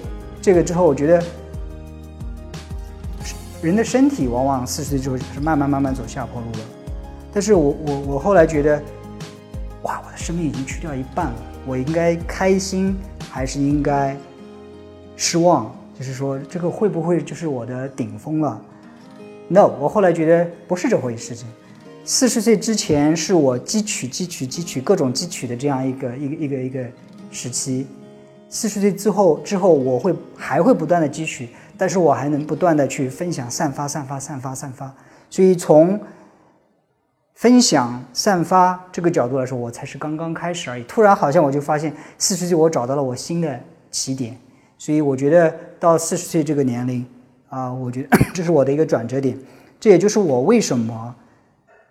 [0.40, 1.20] 这个之后，我觉得
[3.60, 6.58] 人的身体往往四十岁之后是慢慢慢慢走下坡路了。
[7.32, 8.80] 但是我我我后来觉得，
[9.82, 11.36] 哇，我的生命已经去掉一半了，
[11.66, 12.96] 我应该开心
[13.30, 14.16] 还是应该
[15.16, 15.74] 失望？
[15.98, 18.60] 就是说，这个会不会就是我的顶峰了
[19.48, 21.34] ？No，我后来觉得不是这回事。
[21.34, 21.46] 情
[22.04, 26.84] 四十岁之前是我汲取、汲取、汲取各种汲取的这样一个一个一个一个
[27.32, 27.86] 时期。
[28.48, 31.48] 四十岁之后之后，我会还会不断的汲取，
[31.78, 34.92] 但是我还能不断的去分享、散发、散发、散发、散发。
[35.30, 35.98] 所以从
[37.34, 40.82] 分享、散发这个角度来说，我才是刚刚开始而已。
[40.82, 43.60] 突然，好像我就发现四十岁，我找到了我新的
[43.92, 44.36] 起点。
[44.76, 47.06] 所以，我觉得到四十岁这个年龄
[47.48, 49.38] 啊，我觉得这是我的一个转折点。
[49.78, 51.14] 这也就是我为什么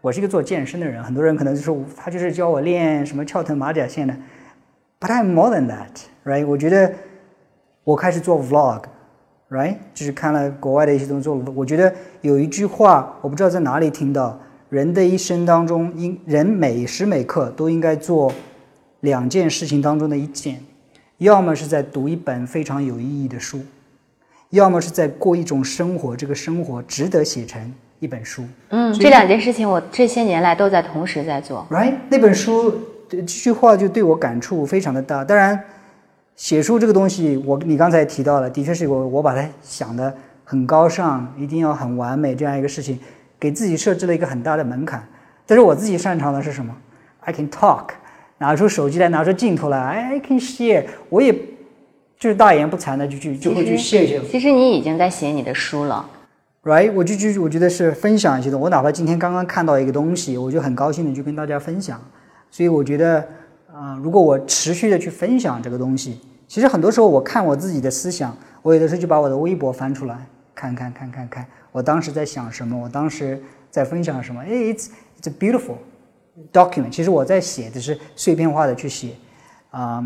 [0.01, 1.01] 我是一个做健身的人。
[1.01, 4.13] 很多人可能就是他就是教我练什么翘臀、马甲线的。
[4.99, 5.91] But I'm more than that,
[6.25, 6.45] right？
[6.45, 6.93] 我觉得
[7.85, 8.83] 我开始做 vlog
[9.50, 9.76] vlog，right？
[9.93, 11.30] 就是看了国外的一些东西。
[11.30, 14.39] 我觉得有一句话，我不知道在哪里听到。
[14.70, 18.34] 人的一生当中，应人每时每刻都应该做
[19.00, 20.62] 两件事情当中的一件，
[21.20, 23.62] 要么是在读一本非常有意义的书，
[24.50, 28.43] 要么是在过一种生活，这个生活值得写成一本书。
[28.68, 31.66] 嗯，这两件事情我这些年来都在同时在做。
[31.72, 32.78] Right，那本书
[33.08, 35.24] 这句话就对我感触非常的大。
[35.24, 35.64] 当然，
[36.38, 40.15] 写书这个东西，我你刚才提到了，的确是我我把它想的
[40.45, 42.97] 很高尚，一定要很完美这样一个事情。
[43.39, 45.07] 给自己设置了一个很大的门槛，
[45.45, 46.75] 但是我自己擅长的是什么
[47.19, 47.89] ？I can talk，
[48.39, 51.31] 拿出手机来，拿出镜头来，I can share，我也
[52.19, 54.19] 就是大言不惭的就去就会去谢谢。
[54.23, 56.03] 其实你已经在写你的书了
[56.63, 56.91] ，right？
[56.93, 58.57] 我就就我觉得是分享一些的。
[58.57, 61.99] 我哪怕今天刚刚看到一个东西，我就很高兴的去跟大家分享。
[62.49, 63.27] 所以我觉得
[63.78, 71.45] 啊，如果我持续的去分享这个东西，其实很多时候我看我自己的思想，我有的时候就把我的微博翻出来看看看看看。
[71.71, 72.75] 我当时在想什么？
[72.75, 74.41] 我当时在分享什么？
[74.41, 74.88] 哎，it's
[75.21, 75.75] it's beautiful
[76.51, 76.89] document。
[76.89, 79.11] 其实我在写的是碎片化的去写，
[79.69, 80.03] 啊，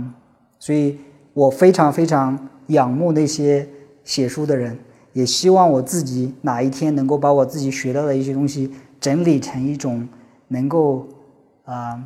[0.60, 1.00] 所以
[1.34, 3.66] 我非常非常仰慕那些
[4.04, 4.78] 写书的人，
[5.14, 8.70] 也希望我自己哪一天能够把我自己学到的一些东西
[9.00, 10.06] 整理成一种
[10.50, 11.08] 能够
[11.64, 12.04] 啊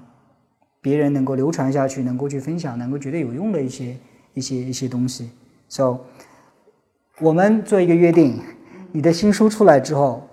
[0.86, 3.98] 别人能够流传下去、能够去分享、能够觉得有用的一些
[4.36, 5.32] 一些一些东西。
[5.68, 5.98] So，
[7.20, 8.40] 我们做一个约定。
[8.92, 10.28] 你的新书出来之后，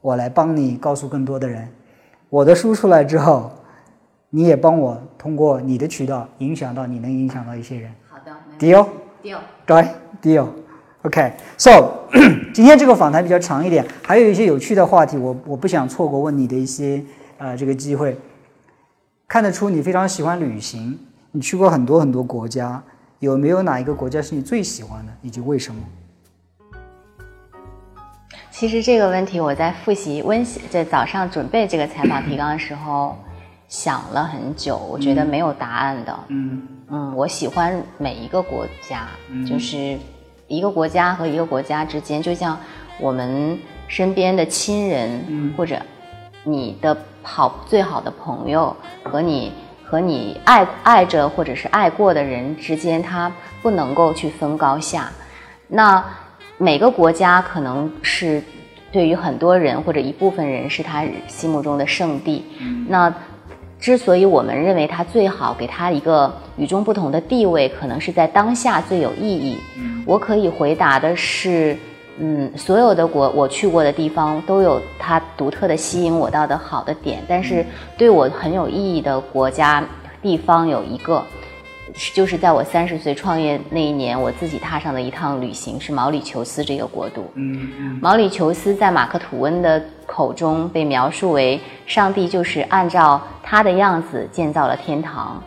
[0.00, 1.64] 我来帮你告诉更多的人；
[2.30, 3.50] 我的书出来之后，
[4.30, 7.90] 你也帮我通过你的渠道影响到你能影响到一些人。
[8.08, 9.88] 好的，deal，deal，对
[10.22, 10.46] ，deal。
[11.02, 12.06] OK，so
[12.54, 17.02] 今天这个访谈比较长一点，还有一些有趣的话题，我我不想错过问你的一些
[17.38, 18.16] 呃这个机会。
[19.28, 20.98] 看得出你非常喜欢旅行，
[21.32, 22.82] 你去过很多很多国家，
[23.18, 25.82] 有没有哪一个国家是你最喜欢的，以及为什么？
[28.50, 33.14] 其实这个问题我在复习温习，在早上准备这个采访提纲的时候
[33.68, 36.20] 想了很久，我觉得没有答案的。
[36.28, 39.08] 嗯嗯，我喜欢每一个国家，
[39.46, 39.98] 就是
[40.46, 42.58] 一个国家和一个国家之间，就像
[42.98, 43.58] 我们
[43.88, 45.78] 身边的亲人或者
[46.44, 49.52] 你的好最好的朋友和你
[49.84, 53.30] 和你爱爱着或者是爱过的人之间，他
[53.60, 55.10] 不能够去分高下。
[55.66, 56.02] 那
[56.56, 58.42] 每个国家可能是
[58.90, 62.44] 对于很多人或者一部分人是他心目中的圣地。
[62.86, 63.12] 那
[63.78, 69.58] 之所以我们认为它最好，给它一个与众不同的地位，可能是在当下最有意义。
[70.06, 71.76] 我可以回答的是。
[72.20, 77.64] 嗯，所有的国我去过的地方都有它独特的吸引我到的好的点，但是
[77.96, 79.84] 对我很有意义的国家
[80.20, 81.22] 地方有一个，
[82.12, 87.24] 就是在我三十岁创业那一年，我自己踏上的一趟旅行是毛里求斯这个国度。
[87.34, 95.40] 嗯嗯，毛里求斯在马克吐温的口中被描述为上帝就是按照他的样子建造了天堂。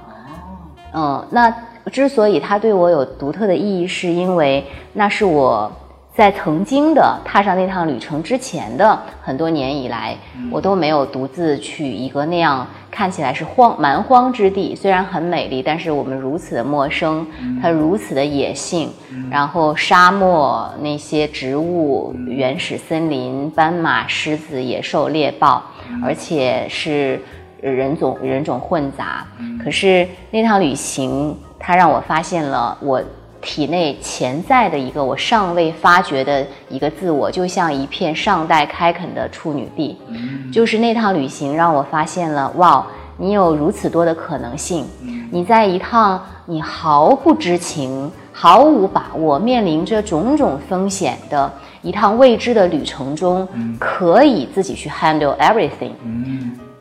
[0.94, 1.54] 哦，嗯，那
[1.92, 5.70] 之所以它对我有独特的意义，是因为那是我。
[6.14, 10.16] 在曾经的踏上那趟旅程之前的很多年以来，
[10.52, 14.76] 我都没有独自去一个那样看起来是荒蛮荒之地。
[14.76, 17.26] 虽然很美丽，但是我们如此的陌生，
[17.62, 18.92] 它如此的野性，
[19.32, 25.64] 然后沙漠那些植物、原始森林、斑马、狮子、野兽、猎豹，
[26.04, 27.22] 而且是
[27.62, 29.26] 人种人种混杂。
[29.64, 33.02] 可是那趟旅行，它让我发现了我。
[33.42, 39.98] 体内潜在的一个我尚未发掘的一个自我，就像一片尚待开垦的处女地。
[40.52, 42.86] 就是那趟旅行让我发现了，哇，
[43.18, 44.86] 你有如此多的可能性。
[45.32, 53.48] 你在一趟你毫不知情、毫无把握、面临着种种风险的一趟未知的旅程中，
[53.80, 55.92] 可以自己去 handle everything。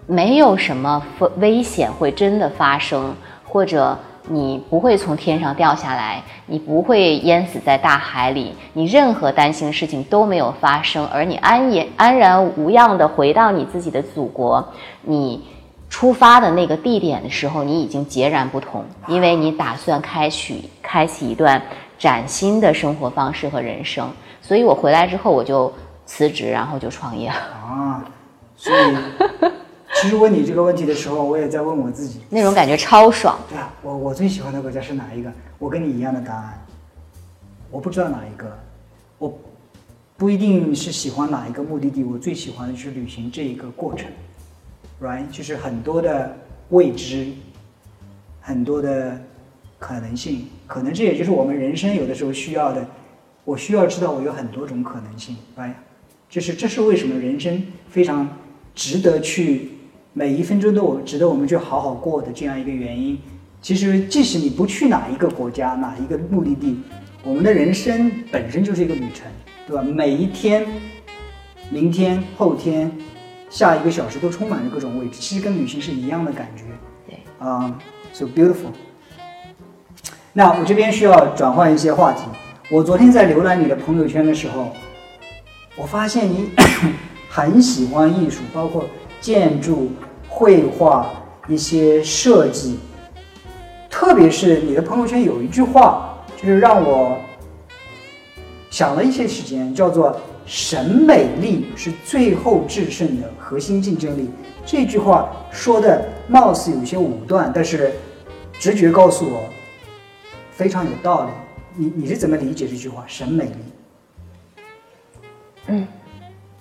[0.06, 1.02] 没有什么
[1.38, 3.96] 危险会真的发生，或者。
[4.32, 14.64] 你不会从天上掉下来，你不会淹死在大海里，你任何担心的事情都没有发生，而你安然安然无恙的回到你自己的祖国，
[15.02, 15.42] 你
[15.88, 21.60] 出发的那个地点的时候，你已经截然不同，因为你打算开启开启一段
[21.98, 24.08] 崭新的生活方式和人生。
[24.40, 25.72] 所以我回来之后，我就
[26.06, 27.34] 辞职，然后就创业了。
[27.34, 28.04] 啊，
[28.56, 28.96] 所以。
[30.00, 33.38] 其实问你这个问题的时候，我也在问我自己，那种感觉超爽。
[33.46, 35.30] 对啊，我我最喜欢的国家是哪一个？
[35.58, 36.66] 我跟你一样的答案，
[37.70, 38.50] 我不知道哪一个，
[39.18, 39.38] 我
[40.16, 44.08] 不一定是喜欢哪一个目的地，我最喜欢的就是旅行这一个过程
[45.02, 45.28] ，right？
[45.30, 46.34] 就是很多的
[46.70, 47.30] 未知，
[48.40, 49.20] 很多的
[49.78, 52.82] 可能性，可能这也就是我们人生有的时候需要的。
[53.44, 55.72] 我需要知道我有很多种可能性，right？
[56.30, 58.26] 就是这是为什么人生非常
[58.74, 59.69] 值得去。
[60.12, 63.16] 每一分钟都我值得我们去好好过的这样一个原因，
[63.62, 66.80] 其实即使你不去哪一个国家哪一个目的地，
[67.22, 69.30] 我们的人生本身就是一个旅程，
[69.68, 69.82] 对吧？
[69.82, 70.66] 每一天、
[71.70, 72.90] 明天、后天、
[73.48, 76.64] 下一个小时都充满着各种未知，其实跟旅行是一样的感觉。
[77.06, 77.78] 对，啊
[78.12, 78.72] ，so beautiful。
[80.32, 82.22] 那我这边需要转换一些话题。
[82.68, 84.72] 我昨天在浏览你的朋友圈的时候，
[85.76, 86.50] 我发现你
[87.30, 88.84] 很喜欢艺术，包括。
[89.20, 89.90] 建筑、
[90.28, 91.10] 绘画、
[91.48, 92.78] 一些设计，
[93.90, 97.16] 特别是你的朋友圈有一句话，就是让我
[98.70, 104.30] 想了一些时间，叫做“审美力是最后制胜的核心竞争力”。
[104.64, 107.92] 这句话说的貌似有些武断，但是
[108.58, 109.42] 直觉告诉我
[110.52, 111.30] 非常有道理。
[111.76, 113.54] 你你是怎么理解这句话“审美力”？
[115.66, 115.86] 嗯。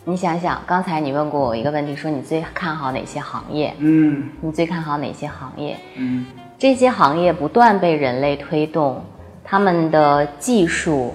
[0.09, 3.71] 你想想，刚才你问过我一个问题，说你最看好哪些行业？
[3.77, 5.77] 嗯，你最看好哪些行业？
[5.97, 6.25] 嗯，
[6.57, 9.03] 这些行业不断被人类推动，
[9.43, 11.13] 他们的技术，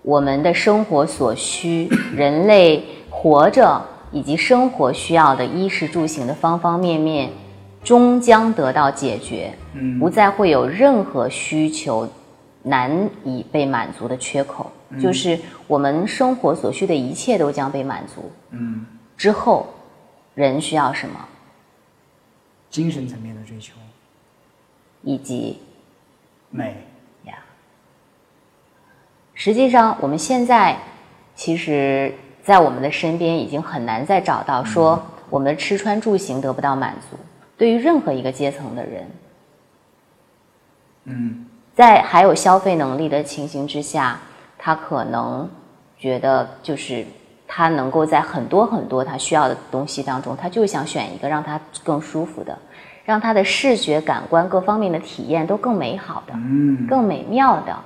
[0.00, 3.78] 我们的生活所需，人类活着
[4.10, 7.28] 以及生活需要的衣食住行的方方面面，
[7.82, 9.52] 终将得到解决。
[9.74, 12.08] 嗯，不再会有任何需求
[12.62, 12.90] 难
[13.22, 14.72] 以被满足的缺口。
[15.00, 18.30] 就是我们生活所需的一切都将被满足。
[18.50, 18.86] 嗯，
[19.16, 19.66] 之后，
[20.34, 21.28] 人需要什么？
[22.70, 23.74] 精神层面的追求，
[25.02, 25.60] 以及
[26.50, 26.76] 美
[27.24, 27.34] 呀。
[29.32, 30.76] 实际上，我们现在
[31.36, 37.16] 其实，在我们的身边已经很难再找到说我们的吃穿住行得不到满足。
[37.56, 39.10] 对于任何一个阶层的人，
[41.04, 44.20] 嗯，在还有消费能力的情形之下。
[44.64, 45.46] 他可能
[45.98, 47.04] 觉得，就是
[47.46, 52.58] 他能够在很多很多他需要的东西当中，他就想选一个让他更舒服的，
[53.04, 56.32] 让他的视觉感官各方面的体验都更美好的，
[56.88, 57.76] 更美妙的。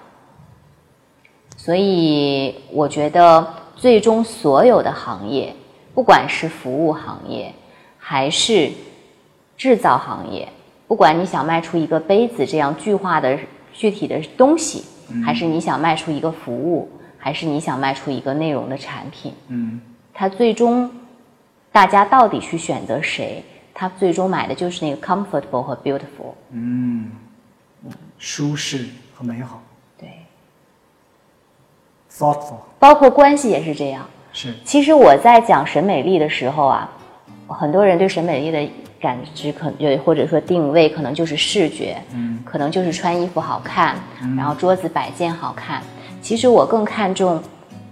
[1.56, 5.52] 所以，我觉得最终所有的行业，
[5.92, 7.52] 不管是服务行业，
[7.98, 8.70] 还是
[9.56, 10.48] 制造行业？
[10.86, 13.36] 不管你想卖出一个杯子这样具化的
[13.72, 14.84] 具体的东西，
[15.24, 19.80] 还是你想卖出一个服务，还是你想卖出一个内容的产品，嗯，
[20.12, 20.90] 它最终
[21.72, 23.44] 大家到底去选择谁？
[23.80, 27.12] 他最终买的就是那个 comfortable 和 beautiful，嗯，
[28.18, 29.62] 舒适和美好，
[29.96, 30.08] 对
[32.10, 34.04] ，thoughtful，包括关系也是这样。
[34.32, 36.90] 是，其实我在讲审美力的时候啊，
[37.46, 38.68] 很多人对审美力的
[39.00, 43.96] 感知可能就或者说定位可能就是视觉，嗯，可能就是穿衣服好看，
[44.36, 45.82] 然后桌子摆件好看。
[46.20, 47.40] 其实我更看重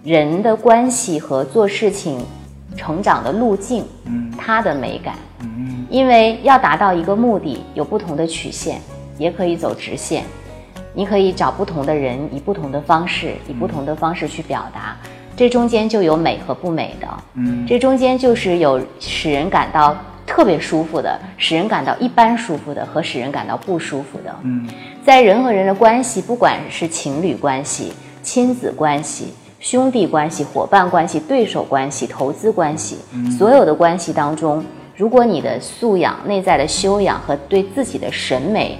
[0.03, 2.25] 人的关系和做事情
[2.77, 5.15] 成长的路径，嗯，它的美感。
[5.41, 8.81] 嗯因为要达到一个目的，有不同的曲线，
[9.19, 10.25] 也可以走直线。
[10.93, 14.97] 你可以找不同的人，以不同的方式，以不同的方式去表达。
[15.37, 17.07] 这中间就有美和不美的。
[17.35, 19.97] 嗯，这中间就是有使人感到
[20.27, 24.35] 特别舒服的，使人感到一般舒服的，和使人感到不舒服的。
[24.43, 24.69] 嗯，
[25.05, 32.99] 在人和人的关系，不管是情侣关系、亲子关系、兄弟关系、伙伴关系、对手关系、投资关系，
[33.39, 34.63] 所有的关系当中。
[34.97, 38.79] 如果你的素养、内在的修养和对自己的审美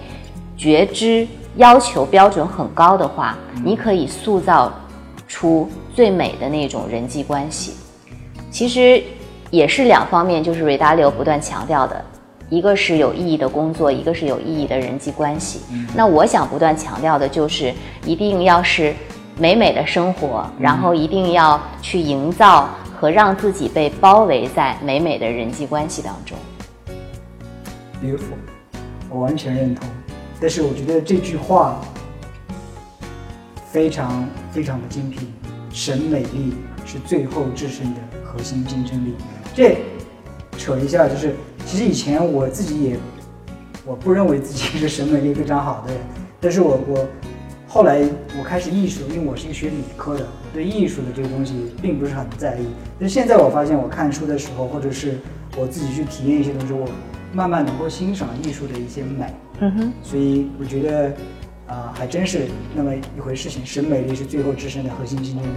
[0.57, 4.73] 觉知要求标准很高的话，你可以塑造
[5.29, 7.75] 出最美的那种人际关系。
[8.51, 9.03] 其实
[9.57, 12.05] 也是两方面，就是瑞达利欧不断强调的，
[12.51, 15.61] 一个是有意义的工作，一个是有意义的人际关系。
[15.95, 17.73] 那我想不断强调的就是，
[18.05, 18.95] 一定要是
[19.39, 22.69] 美美的生活，然后一定要去营造。
[22.99, 26.35] 和让自己被包围在美美的人际关系当中。
[28.03, 28.39] Beautiful，
[29.11, 29.87] 我完全认同。
[30.41, 31.79] 但是我觉得这句话
[33.71, 35.29] 非常非常的精辟，
[35.71, 36.55] 审美力
[36.87, 39.15] 是最后制胜的核心竞争力。
[39.57, 39.79] 这
[40.59, 41.35] 扯一下，就是
[41.65, 42.97] 其实以前我自己也
[43.87, 46.03] 我不认为自己是审美力非常好的人，
[46.39, 47.07] 但是我我。
[47.69, 48.01] 后来
[48.39, 52.65] 我开始意识到，因为我是一个学理科的，对艺术的这个东西并不是很在意。
[52.99, 55.19] 但现在我发现，我看书的时候，或者是
[55.59, 56.89] 我自己去体验一些东西，我
[57.35, 59.27] 慢慢能够欣赏艺术的一些美。
[59.61, 59.93] 嗯哼。
[60.03, 61.13] 所以我觉得，
[61.67, 63.67] 啊，还真是那么一回事情。
[63.67, 65.49] 审美力是最后制胜的核心竞争力。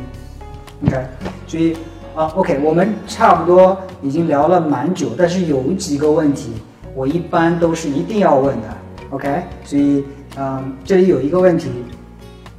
[0.87, 1.05] OK。
[1.47, 1.77] 所以
[2.15, 6.51] 啊，OK，我们差不多已经聊了蛮久，但是有几个问题，
[6.95, 8.77] 我一般都是一定要问的。
[9.11, 9.43] OK。
[9.63, 10.03] 所以，
[10.37, 11.69] 嗯，这里有一个问题。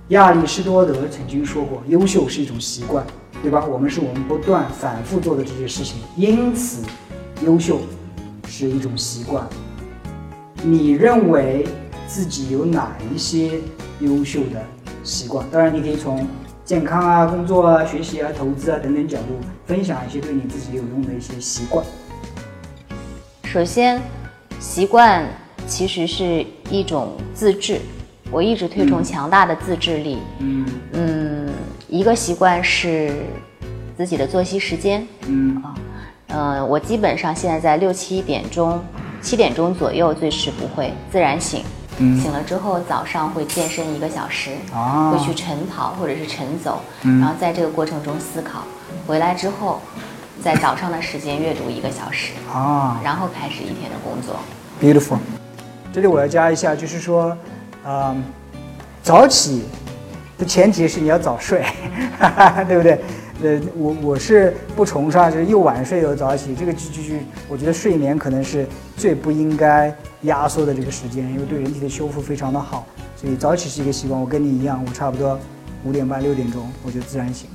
[0.08, 3.04] 亚里士多德曾经说过：“优秀是一种习惯，
[3.42, 3.64] 对吧？
[3.64, 6.82] 我们是我们不断反复做的这些事情，因此，
[7.44, 7.78] 优秀
[8.48, 9.46] 是一种习惯。
[10.64, 11.64] 你认为
[12.08, 13.60] 自己有哪一些
[14.00, 14.60] 优秀的
[15.04, 15.46] 习惯？
[15.48, 16.26] 当然，你可以从
[16.70, 21.84] 健康啊、工作啊、学习啊、投资啊等等角度分享一些对你自己有用的一些习惯。
[23.42, 24.00] 首先，
[24.60, 25.26] 习惯
[25.66, 27.80] 其实是一种自制。”
[28.30, 30.18] 我一直推崇强大的自制力。
[30.38, 31.48] 嗯嗯，
[31.88, 33.12] 一个习惯是
[33.96, 35.04] 自己的作息时间。
[35.26, 35.74] 嗯啊，
[36.28, 38.80] 呃，我基本上现在在六七点钟，
[39.20, 41.64] 七点钟左右最迟不会自然醒。
[41.98, 48.62] 嗯，醒了之后早上会健身一个小时，啊会去晨跑或者是晨走，然后在这个过程中思考。
[49.06, 49.80] 回来之后，
[50.42, 52.32] 在早上的时间阅读一个小时。
[52.52, 54.36] 啊，然后开始一天的工作。
[54.80, 55.18] Beautiful。
[55.92, 57.36] 这里我要加一下，就是说。
[57.82, 58.22] 嗯，
[59.02, 59.64] 早起
[60.36, 61.64] 的前提是你要早睡，
[62.68, 63.00] 对不对？
[63.42, 67.14] 呃，我我是不崇尚就是又晚睡又早起，这个就就就
[67.48, 72.86] 我觉得睡眠可能是最不应该压缩的这个时间，因为对人体的修复非常的好。
[73.16, 75.38] 所以早起是一个习惯，我跟你一样，我差不多
[75.84, 77.48] 五点半六点钟我就自然醒。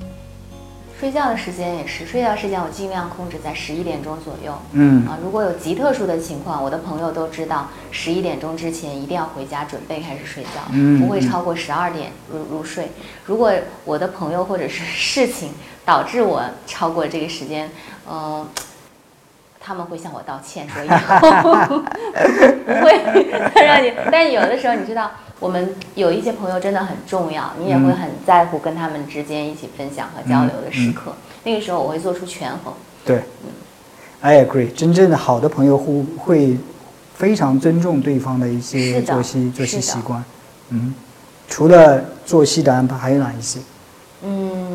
[0.98, 4.54] 睡觉的时间也是，睡觉时间我尽量控制在十一点钟左右。
[4.72, 12.88] 嗯啊，如果有极特殊的情况，我的朋友都知道，十一点钟之前一定要回家准备开始睡觉，不会超过十二点入入睡。
[13.26, 13.52] 如果
[13.84, 15.50] 我的朋友或者是事情
[15.86, 17.70] 导致我超过这个时间，
[18.10, 18.46] 嗯，
[19.58, 21.30] 他们会向我道歉，说以 后
[22.66, 23.90] 不会让你。
[24.12, 25.10] 但有的时候你知道。
[25.38, 31.14] 我们有一些朋友真的很重要，你也会很在乎跟他们之间一起分享和交流的时刻。
[31.44, 32.72] 那个时候我会做出权衡。
[33.04, 33.50] 对嗯
[34.22, 34.72] ，I agree。
[34.72, 36.56] 真正的好的朋友会会
[37.14, 40.24] 非常尊重对方的一些作息作息习惯。
[40.70, 40.94] 嗯，
[41.50, 43.60] 除了作息的安排，还有哪一些？
[44.22, 44.65] 嗯，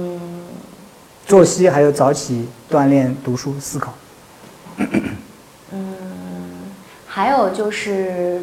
[1.32, 3.94] 作息还有早起锻炼、读书、思考。
[5.72, 5.88] 嗯，
[7.08, 8.42] 还有就是。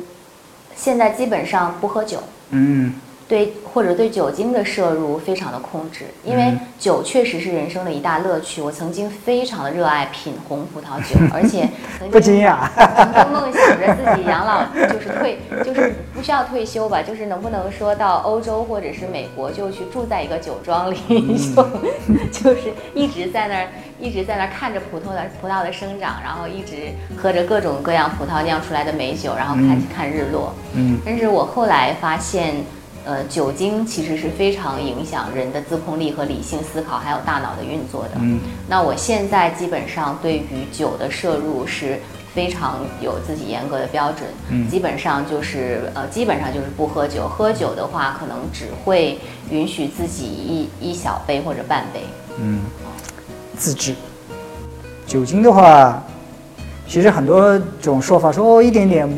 [0.75, 2.95] 现在基本上不喝酒，嗯，
[3.29, 8.63] 对，或者对酒精的摄入非常的控制，因为酒确实是人生的一大乐趣。
[8.63, 11.69] 我曾经非常的热爱品红葡萄酒， 而且
[12.11, 20.97] 不惊讶，曾经梦想着自己养老就是退，就是不需要退休吧，就是能不能说到欧洲或者是美国就去住在一个酒庄里，
[21.53, 21.63] 就
[22.33, 23.69] 就是一直在那儿，
[24.01, 26.77] 一直在那儿看着葡萄的葡萄的生长，然后一直
[27.15, 30.55] 喝着各种各样葡萄酿出来的美酒，然后看看日落。
[30.73, 32.65] 嗯，但是我后来发现。
[33.09, 38.11] 呃，酒精其实是非常影响人的自控力和理性思考，还有大脑的运作的。
[38.21, 41.99] 嗯，那我现在基本上对于酒的摄入是
[42.35, 44.29] 非常有自己严格的标准。
[44.51, 47.27] 嗯，基本上就是呃，基本上就是不喝酒。
[47.27, 49.19] 喝酒的话，可能只会
[49.51, 52.03] 允许自己一一小杯或者半杯。
[52.39, 52.61] 嗯，
[53.57, 53.95] 自制。
[55.07, 56.03] 酒精的话，
[56.87, 59.09] 其实很多种说法说哦，一点点，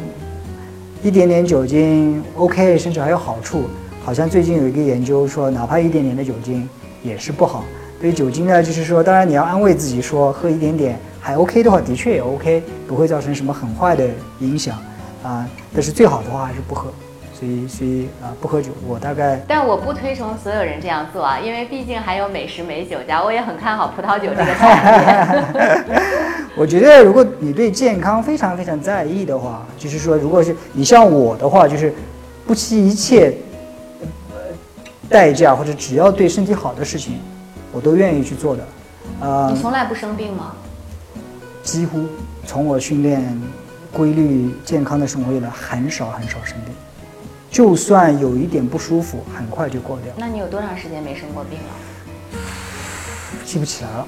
[1.03, 3.65] 一点点酒精 OK，甚至还有好处。
[4.05, 6.69] 好像最近有一个研究说，哪怕一点点的酒精
[7.03, 7.65] 也是不好。
[8.01, 14.09] 对于酒精呢，就是说，当然你要安慰自己说，喝一点点还 OK 的话，的确也 OK，不会造成什么很坏的
[14.41, 14.79] 影响
[15.23, 15.49] 啊。
[15.73, 16.93] 但是最好的话还是不喝。
[17.41, 19.41] 所以，所以啊，不喝酒，我大概。
[19.49, 25.99] 但我不推崇所有人这样做啊，因为毕竟还有美食美酒家，我也很看好葡萄酒这个产业。
[26.55, 31.93] 我觉得，如果你对健康非常非常在意的话，就是说，如果是你像我的话，就是
[32.47, 33.35] 不惜一切。
[35.09, 37.19] 代价或者只要对身体好的事情，
[37.73, 38.65] 我都愿意去做的。
[39.19, 40.55] 呃，你从来不生病吗？
[41.65, 42.07] 几乎
[42.47, 43.21] 从我训练
[43.93, 46.73] 规律健康的生活以来，很少很少生病。
[47.51, 50.13] 就算有一点不舒服，很快就过掉。
[50.17, 52.39] 那你有多长时间没生过病了？
[53.45, 54.07] 记不起来了。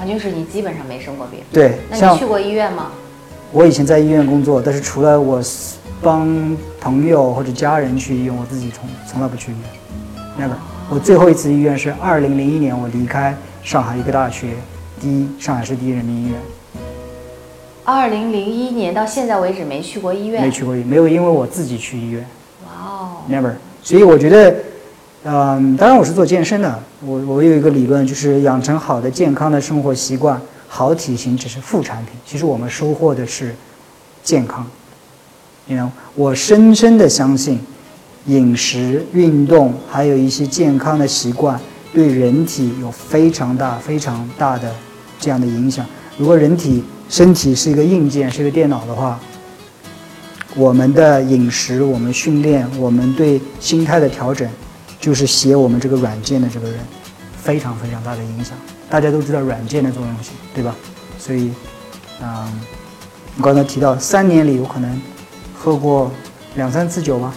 [0.00, 1.40] 啊，就是你基本上没生过病。
[1.52, 1.78] 对。
[1.90, 2.90] 那你去过医院吗？
[3.52, 5.42] 我以前在医院工作，但是除了我
[6.00, 10.48] 帮朋友或者家人去医院，我自己从从来不去医院。
[10.48, 10.54] never，
[10.88, 14.48] 我最后一次医院是二零零一年，我离开上海一个大学，
[15.00, 16.40] 第一上海市第一人民医院。
[17.84, 22.26] 二零零一年到现在为止没去过医院，没去过医，没有因为我自己去医院。
[23.30, 23.52] ，never。
[23.82, 24.54] 所以我觉得，
[25.24, 33.54] 嗯，当然我是做健身的，我我有一个理论，就是养成好的健康的生活习惯，好体型只是副产品，其实我们收获的是
[34.22, 34.66] 健康。
[35.66, 37.58] 你 know，我深深的相信。
[38.26, 41.58] 饮食、运动，还有一些健康的习惯，
[41.94, 44.70] 对人体有非常大、非常大的
[45.18, 45.86] 这样的影响。
[46.18, 49.18] 如果人体身体是一个硬件，是一个电脑的话，
[50.54, 54.48] 我们的饮食、我们训练、我们对心态的调整，
[54.98, 56.78] 就是写我们这个软件的这个人
[57.40, 58.56] 非常非常大的影响。
[58.90, 60.74] 大家都知道软件的作用性，对吧？
[61.18, 61.52] 所以，
[62.22, 62.60] 嗯，
[63.36, 65.00] 我刚才提到三年里有可能
[65.54, 66.10] 喝过
[66.56, 67.34] 两三次酒吗？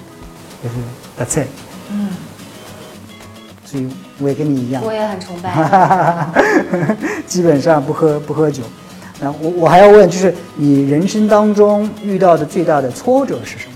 [0.64, 0.76] 就是
[1.20, 1.48] That's it。
[1.92, 2.10] 嗯，
[3.66, 3.90] 所以
[4.20, 6.28] 我也跟你一样，我也很崇拜。
[7.28, 8.64] 基本上不喝不喝酒。
[9.22, 13.74] 那我我还要问，就是你人生当中遇到的最大的挫折是什么？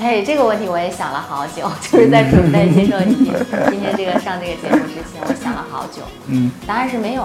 [0.00, 6.02] 哎，这个问题我也想了好久， 就是在准备接受你今天这个上这个节目之前，我想了好久。
[6.26, 7.24] 嗯，答案是没有。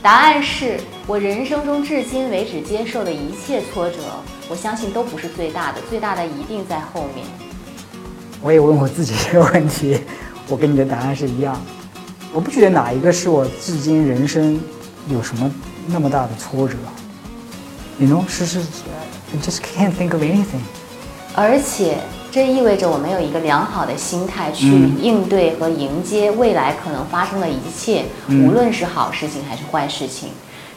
[0.00, 3.96] 答案是我人生中至今为止接受的一切挫折，
[4.48, 7.26] 我相信都不是最大的，最大的一定在后面。
[8.42, 9.98] 我也问我自己这个问题，
[10.48, 11.60] 我跟你的答案是一样。
[12.32, 14.60] 我不觉得哪一个是我至今人生
[15.08, 15.50] 有什么
[15.86, 16.76] 那么大的挫折。
[17.98, 20.62] You know，是是，I just can't think of anything。
[21.34, 21.98] 而且
[22.30, 24.66] 这意味着我们有一个良好的心态去
[25.00, 30.30] 应对和迎接未来可能发生的一切，无论是好事情还是坏事情。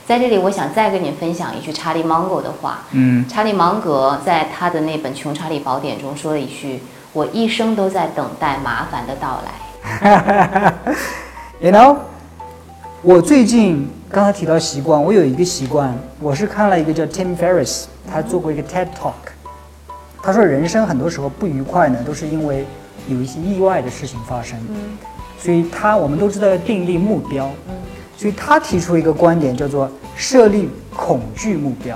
[0.08, 2.80] 在这里，我想再跟你分享一句查理芒格的话。
[2.92, 6.82] 嗯，查理芒格在他的那本《穷查理宝典》中说了一句。
[7.12, 10.74] 我一生都在等待麻烦的到来。
[11.62, 11.98] You know，
[13.08, 19.14] 我最近刚才提到习惯，我有一个习惯，我是看了一个叫 Tim Ferriss，他做过一个 TED Talk，
[20.24, 22.66] 他说人生很多时候不愉快呢，都是因为
[23.08, 24.58] 有一些意外的事情发生。
[24.70, 24.98] 嗯，
[25.38, 27.48] 所以他我们都知道要订立目标。
[27.70, 27.76] 嗯，
[28.18, 31.96] 所以他提出一个观点叫做设立恐惧目标。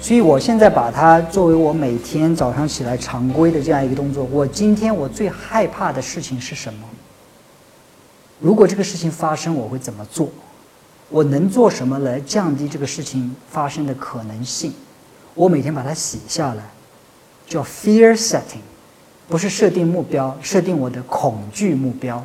[0.00, 4.26] 所以，我现在把它作为我每天早上起来常规的这样一个动作。
[4.32, 6.80] 我今天我最害怕的事情是什么？
[8.40, 10.28] 如果这个事情发生，我会怎么做？
[11.10, 14.72] 我能做什么来降低这个事情发生的可能性？
[15.34, 16.62] 我每天把它写下来，
[17.46, 18.60] 叫 fear setting，
[19.26, 22.24] 不是设定目标，设定我的恐惧目标。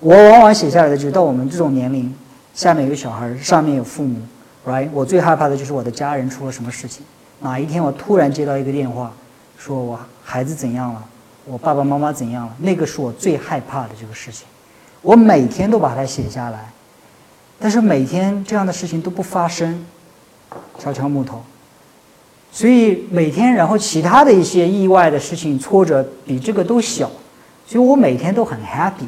[0.00, 2.14] 我往往写下来的就是到我们这种年龄，
[2.54, 4.20] 下面有小孩，上面有父母。
[4.66, 7.04] Right，我最害怕的就是我的家人出了什么事情。
[7.40, 9.12] 哪一天我突然接到一个电话，
[9.56, 11.04] 说我孩子怎样了，
[11.44, 14.46] 我爸爸妈妈怎样了，那个是我最害怕的这个事情。
[15.02, 16.70] 我每天都把它写下来，
[17.58, 19.84] 但是每天这样的事情都不发生，
[20.78, 21.42] 敲敲木头。
[22.50, 27.10] 所以每天，然后其他的一些意外的事情、挫折比这个都小，
[27.66, 29.06] 所以我每天都很 happy。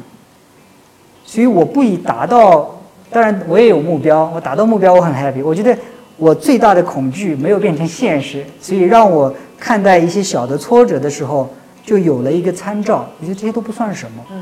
[1.25, 5.43] 所以我不以达到，当然我也有目标，我达到目标我很 happy。
[5.43, 5.75] 我觉得
[6.17, 11.49] 我最大的恐惧没有变成现实，所以让我看待一些小的挫折的时候，
[11.83, 13.09] 就有了一个参照。
[13.19, 14.41] 我觉得这些都不算什么，嗯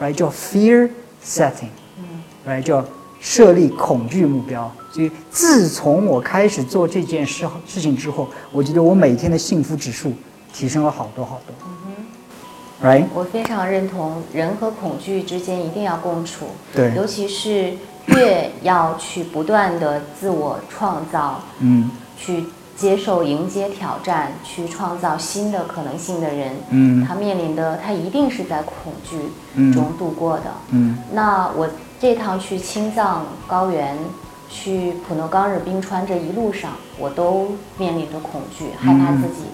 [0.00, 0.88] ，right 叫 fear
[1.24, 1.68] setting，
[1.98, 2.04] 嗯
[2.48, 2.84] ，right 叫
[3.20, 4.70] 设立恐惧目标。
[4.92, 10.12] 所以自从我开始做这件事事情之后，我觉得我每天的幸福指数
[10.52, 11.54] 提升了好多好多。
[12.82, 13.04] Right？
[13.12, 16.46] 我非常认同，人和恐惧之间一定要共处。
[16.74, 16.94] 对。
[16.94, 17.74] 尤其是
[18.06, 22.46] 越要去不断的自我创造，嗯，去
[22.80, 29.18] 接受、迎接挑战、去创造新的可能性的人，嗯，他面临的他一定是在恐惧
[29.74, 30.44] 中度过的。
[30.70, 30.96] 嗯。
[31.12, 31.68] 那我
[32.00, 33.98] 这趟去青藏高原、
[34.48, 39.44] 去普诺冈日冰川这一路上，我都面临着恐惧，害怕自己。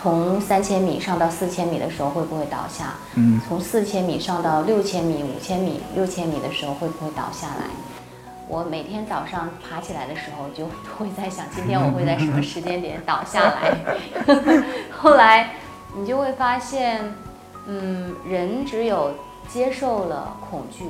[0.00, 2.94] 从三千米上到四千米的时候会不会倒下？
[3.14, 7.66] 嗯，从四千米上到六千米、五千米、六千米的时候会不会倒下来？
[8.48, 10.66] 我每天早上爬起来的时候就
[10.98, 13.74] 会在想，今天我会在什么时间点倒下来？
[14.92, 15.50] 后来
[15.96, 17.14] 你就会发现，
[17.66, 19.14] 嗯，人只有
[19.48, 20.84] 接受了恐惧，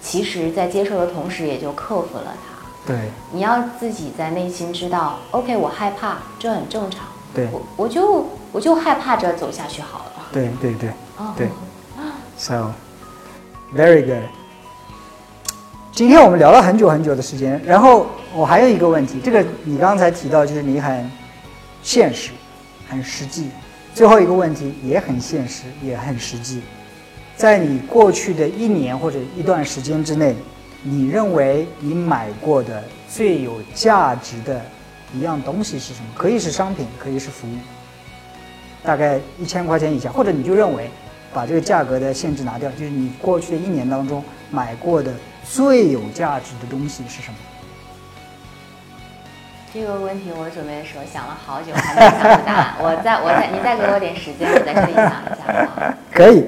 [0.00, 2.56] 其实在接受的同时也就克服了它。
[2.86, 7.06] 对，你要自己在内心知道，OK，我害怕，这很正常。
[7.34, 10.26] 对，我我就我就害怕着走下去好了。
[10.32, 10.90] 对对对，
[11.36, 11.48] 对。
[12.38, 12.72] So
[13.74, 14.22] very good。
[15.96, 21.10] 今天我们聊了很久很久的时间，然后我还有一个问题，这个你刚才提到就是你很
[21.82, 22.32] 现实，
[22.86, 23.48] 很实际。
[23.94, 26.60] 最后一个问题也很现实，也很实际。
[27.34, 30.36] 在你过去的一年或者一段时间之内，
[30.82, 34.60] 你认为你买过的最有价值的？
[35.14, 36.08] 一样东西是什么？
[36.14, 37.56] 可以是商品，可以是服务，
[38.84, 40.90] 大概一千块钱以下，或者你就认为
[41.32, 45.10] 把这个价格的限制拿掉，就是你过去的一年当中买过的
[45.48, 47.36] 最有价值的东西是什么？
[49.72, 52.74] 这个问题我准备的时候想了好久，还没想到答案。
[52.80, 55.94] 我再我再你再给我点时间，我再可以想一下啊。
[56.12, 56.44] 可以。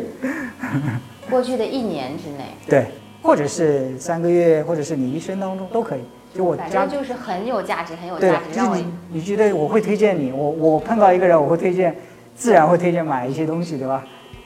[1.30, 2.44] 过去的一年之内。
[2.66, 2.86] 对，
[3.22, 6.00] 或者是三个月，或者是你一生当中都可以。
[6.34, 8.54] 就我反正就是很有价值，很有价值。
[8.58, 10.32] 就是你，你觉得我会推荐你？
[10.32, 11.94] 我我碰到一个人，我会推荐，
[12.34, 14.02] 自然会推荐买一些东西，对吧？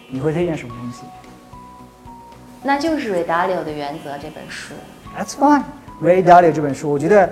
[0.08, 1.02] 你会推荐什么东西？
[2.62, 4.74] 那就是《Ray Dalio 的原则》这本书。
[5.18, 5.62] That's fine，
[6.04, 7.28] 《Ray Dalio》这本书，我觉得，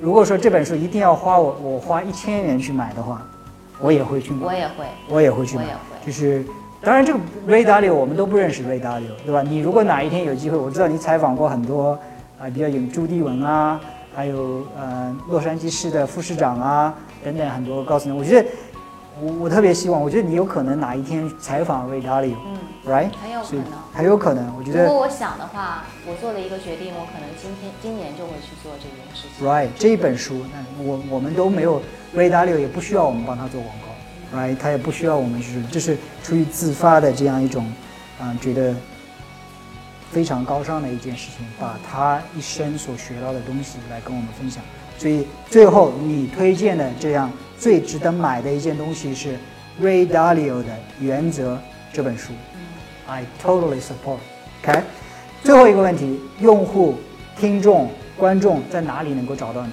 [0.00, 3.22] 如果说这本书一定要花我我花一千元去买的话，
[3.80, 4.46] 我也会去买。
[4.46, 4.84] 我也会。
[5.08, 5.62] 我也会去买。
[5.62, 6.06] 我也会。
[6.06, 6.44] 就是，
[6.82, 7.18] 当然这个
[7.48, 9.42] 《Ray Dalio》我们都不认识《Ray Dalio》，对吧？
[9.42, 11.98] 你如果哪一天有机会，我知道你采访过很多。
[12.40, 13.80] 啊，比较有朱棣文啊，
[14.14, 16.94] 还有呃洛杉矶市的副市长啊，
[17.24, 18.48] 等等很多告诉你，我觉得
[19.20, 24.84] 我我特别希望，我觉得你有可能哪一天采访 Ray Dalio，嗯，right，很有可能，很有可能，我觉得。
[24.84, 29.46] 如果我想的话，我做了一个决定，我可能今天今年就会去做这件事情。
[29.46, 31.80] Right，这一本书，那我我们都没有
[32.14, 37.70] Ray Dalio，也不需要我们帮他做广告，right，他也不需要我们就是就是出于自发的这样一种，
[38.20, 38.74] 嗯，觉得。
[40.10, 44.64] 非常高尚的一件事情，把他一生所学到的东西来跟我们分享。
[44.96, 49.36] 所以最后你推荐的这样最值得买的一件东西是
[49.82, 51.54] Ray Dalio 的《原则》
[51.92, 52.32] 这本书。
[53.06, 54.18] I totally support。
[54.62, 54.82] OK，
[55.42, 56.96] 最后一个问题：用户、
[57.38, 59.72] 听众、观众在哪里能够找到你？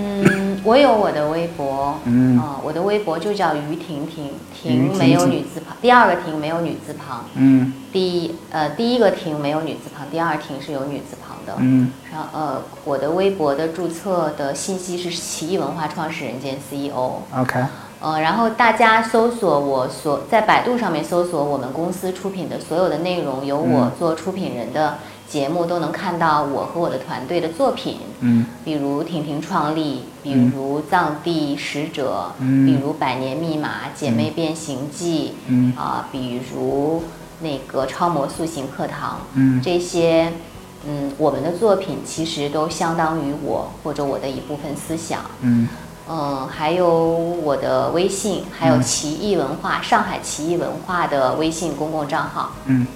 [0.00, 17.64] 嗯，我有我的微博，嗯，啊，我的微博就叫于婷婷，婷没有女字旁，第二个婷没有女字旁，嗯，第呃第一个婷没有女字旁，第二婷是有女字旁的，嗯，然后呃我的微博的注册的信息是奇异文化创始人兼 CEO，OK，
[18.00, 24.98] 呃，然后大家搜索我所在百度上面搜索我们公司出品的所有的内容，有我做出品人的。
[25.28, 37.02] 节目都能看到我和我的团队的作品，嗯，比如婷婷创立，比如藏地使者，嗯，比如百年密码姐妹变形记，嗯，啊，比如
[37.40, 40.32] 那个超模塑形课堂，嗯，这些，
[40.86, 45.68] 嗯，我们的作品其实都相当于我或者我的一部分思想，嗯，
[46.08, 52.86] 嗯，还有我的微信，还有奇异文化上海奇异文化的微信公共账号，嗯。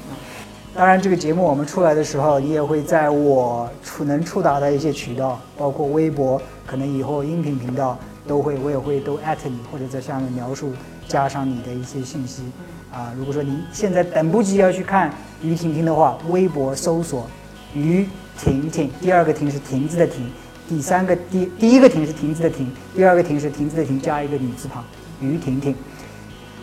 [0.74, 10.72] 当然，这个节目我们出来的时候，你也会在我触能触达的一些渠道，包括微博，可能以后音频频道都会我也会都艾特你，或者在下面描述
[11.06, 12.44] 加上你的一些信息。
[12.90, 15.12] 啊，如果说您现在等不及要去看
[15.42, 17.26] 于婷婷的话，微博搜索
[17.74, 18.06] 于
[18.38, 20.26] 婷婷，第二个婷是亭子的亭，
[20.66, 24.82] 第三个第第一个婷是亭子的亭，第二个婷是亭子的亭加一个女字旁，
[25.20, 25.74] 于婷婷。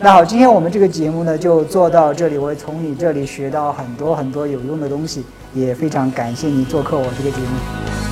[0.02, 2.38] 那好，今天我们这个节目呢就做到这里。
[2.38, 5.22] 我从你这里学到很多很多有用的东西，
[5.52, 8.09] 也非常感谢你做客我这个节目。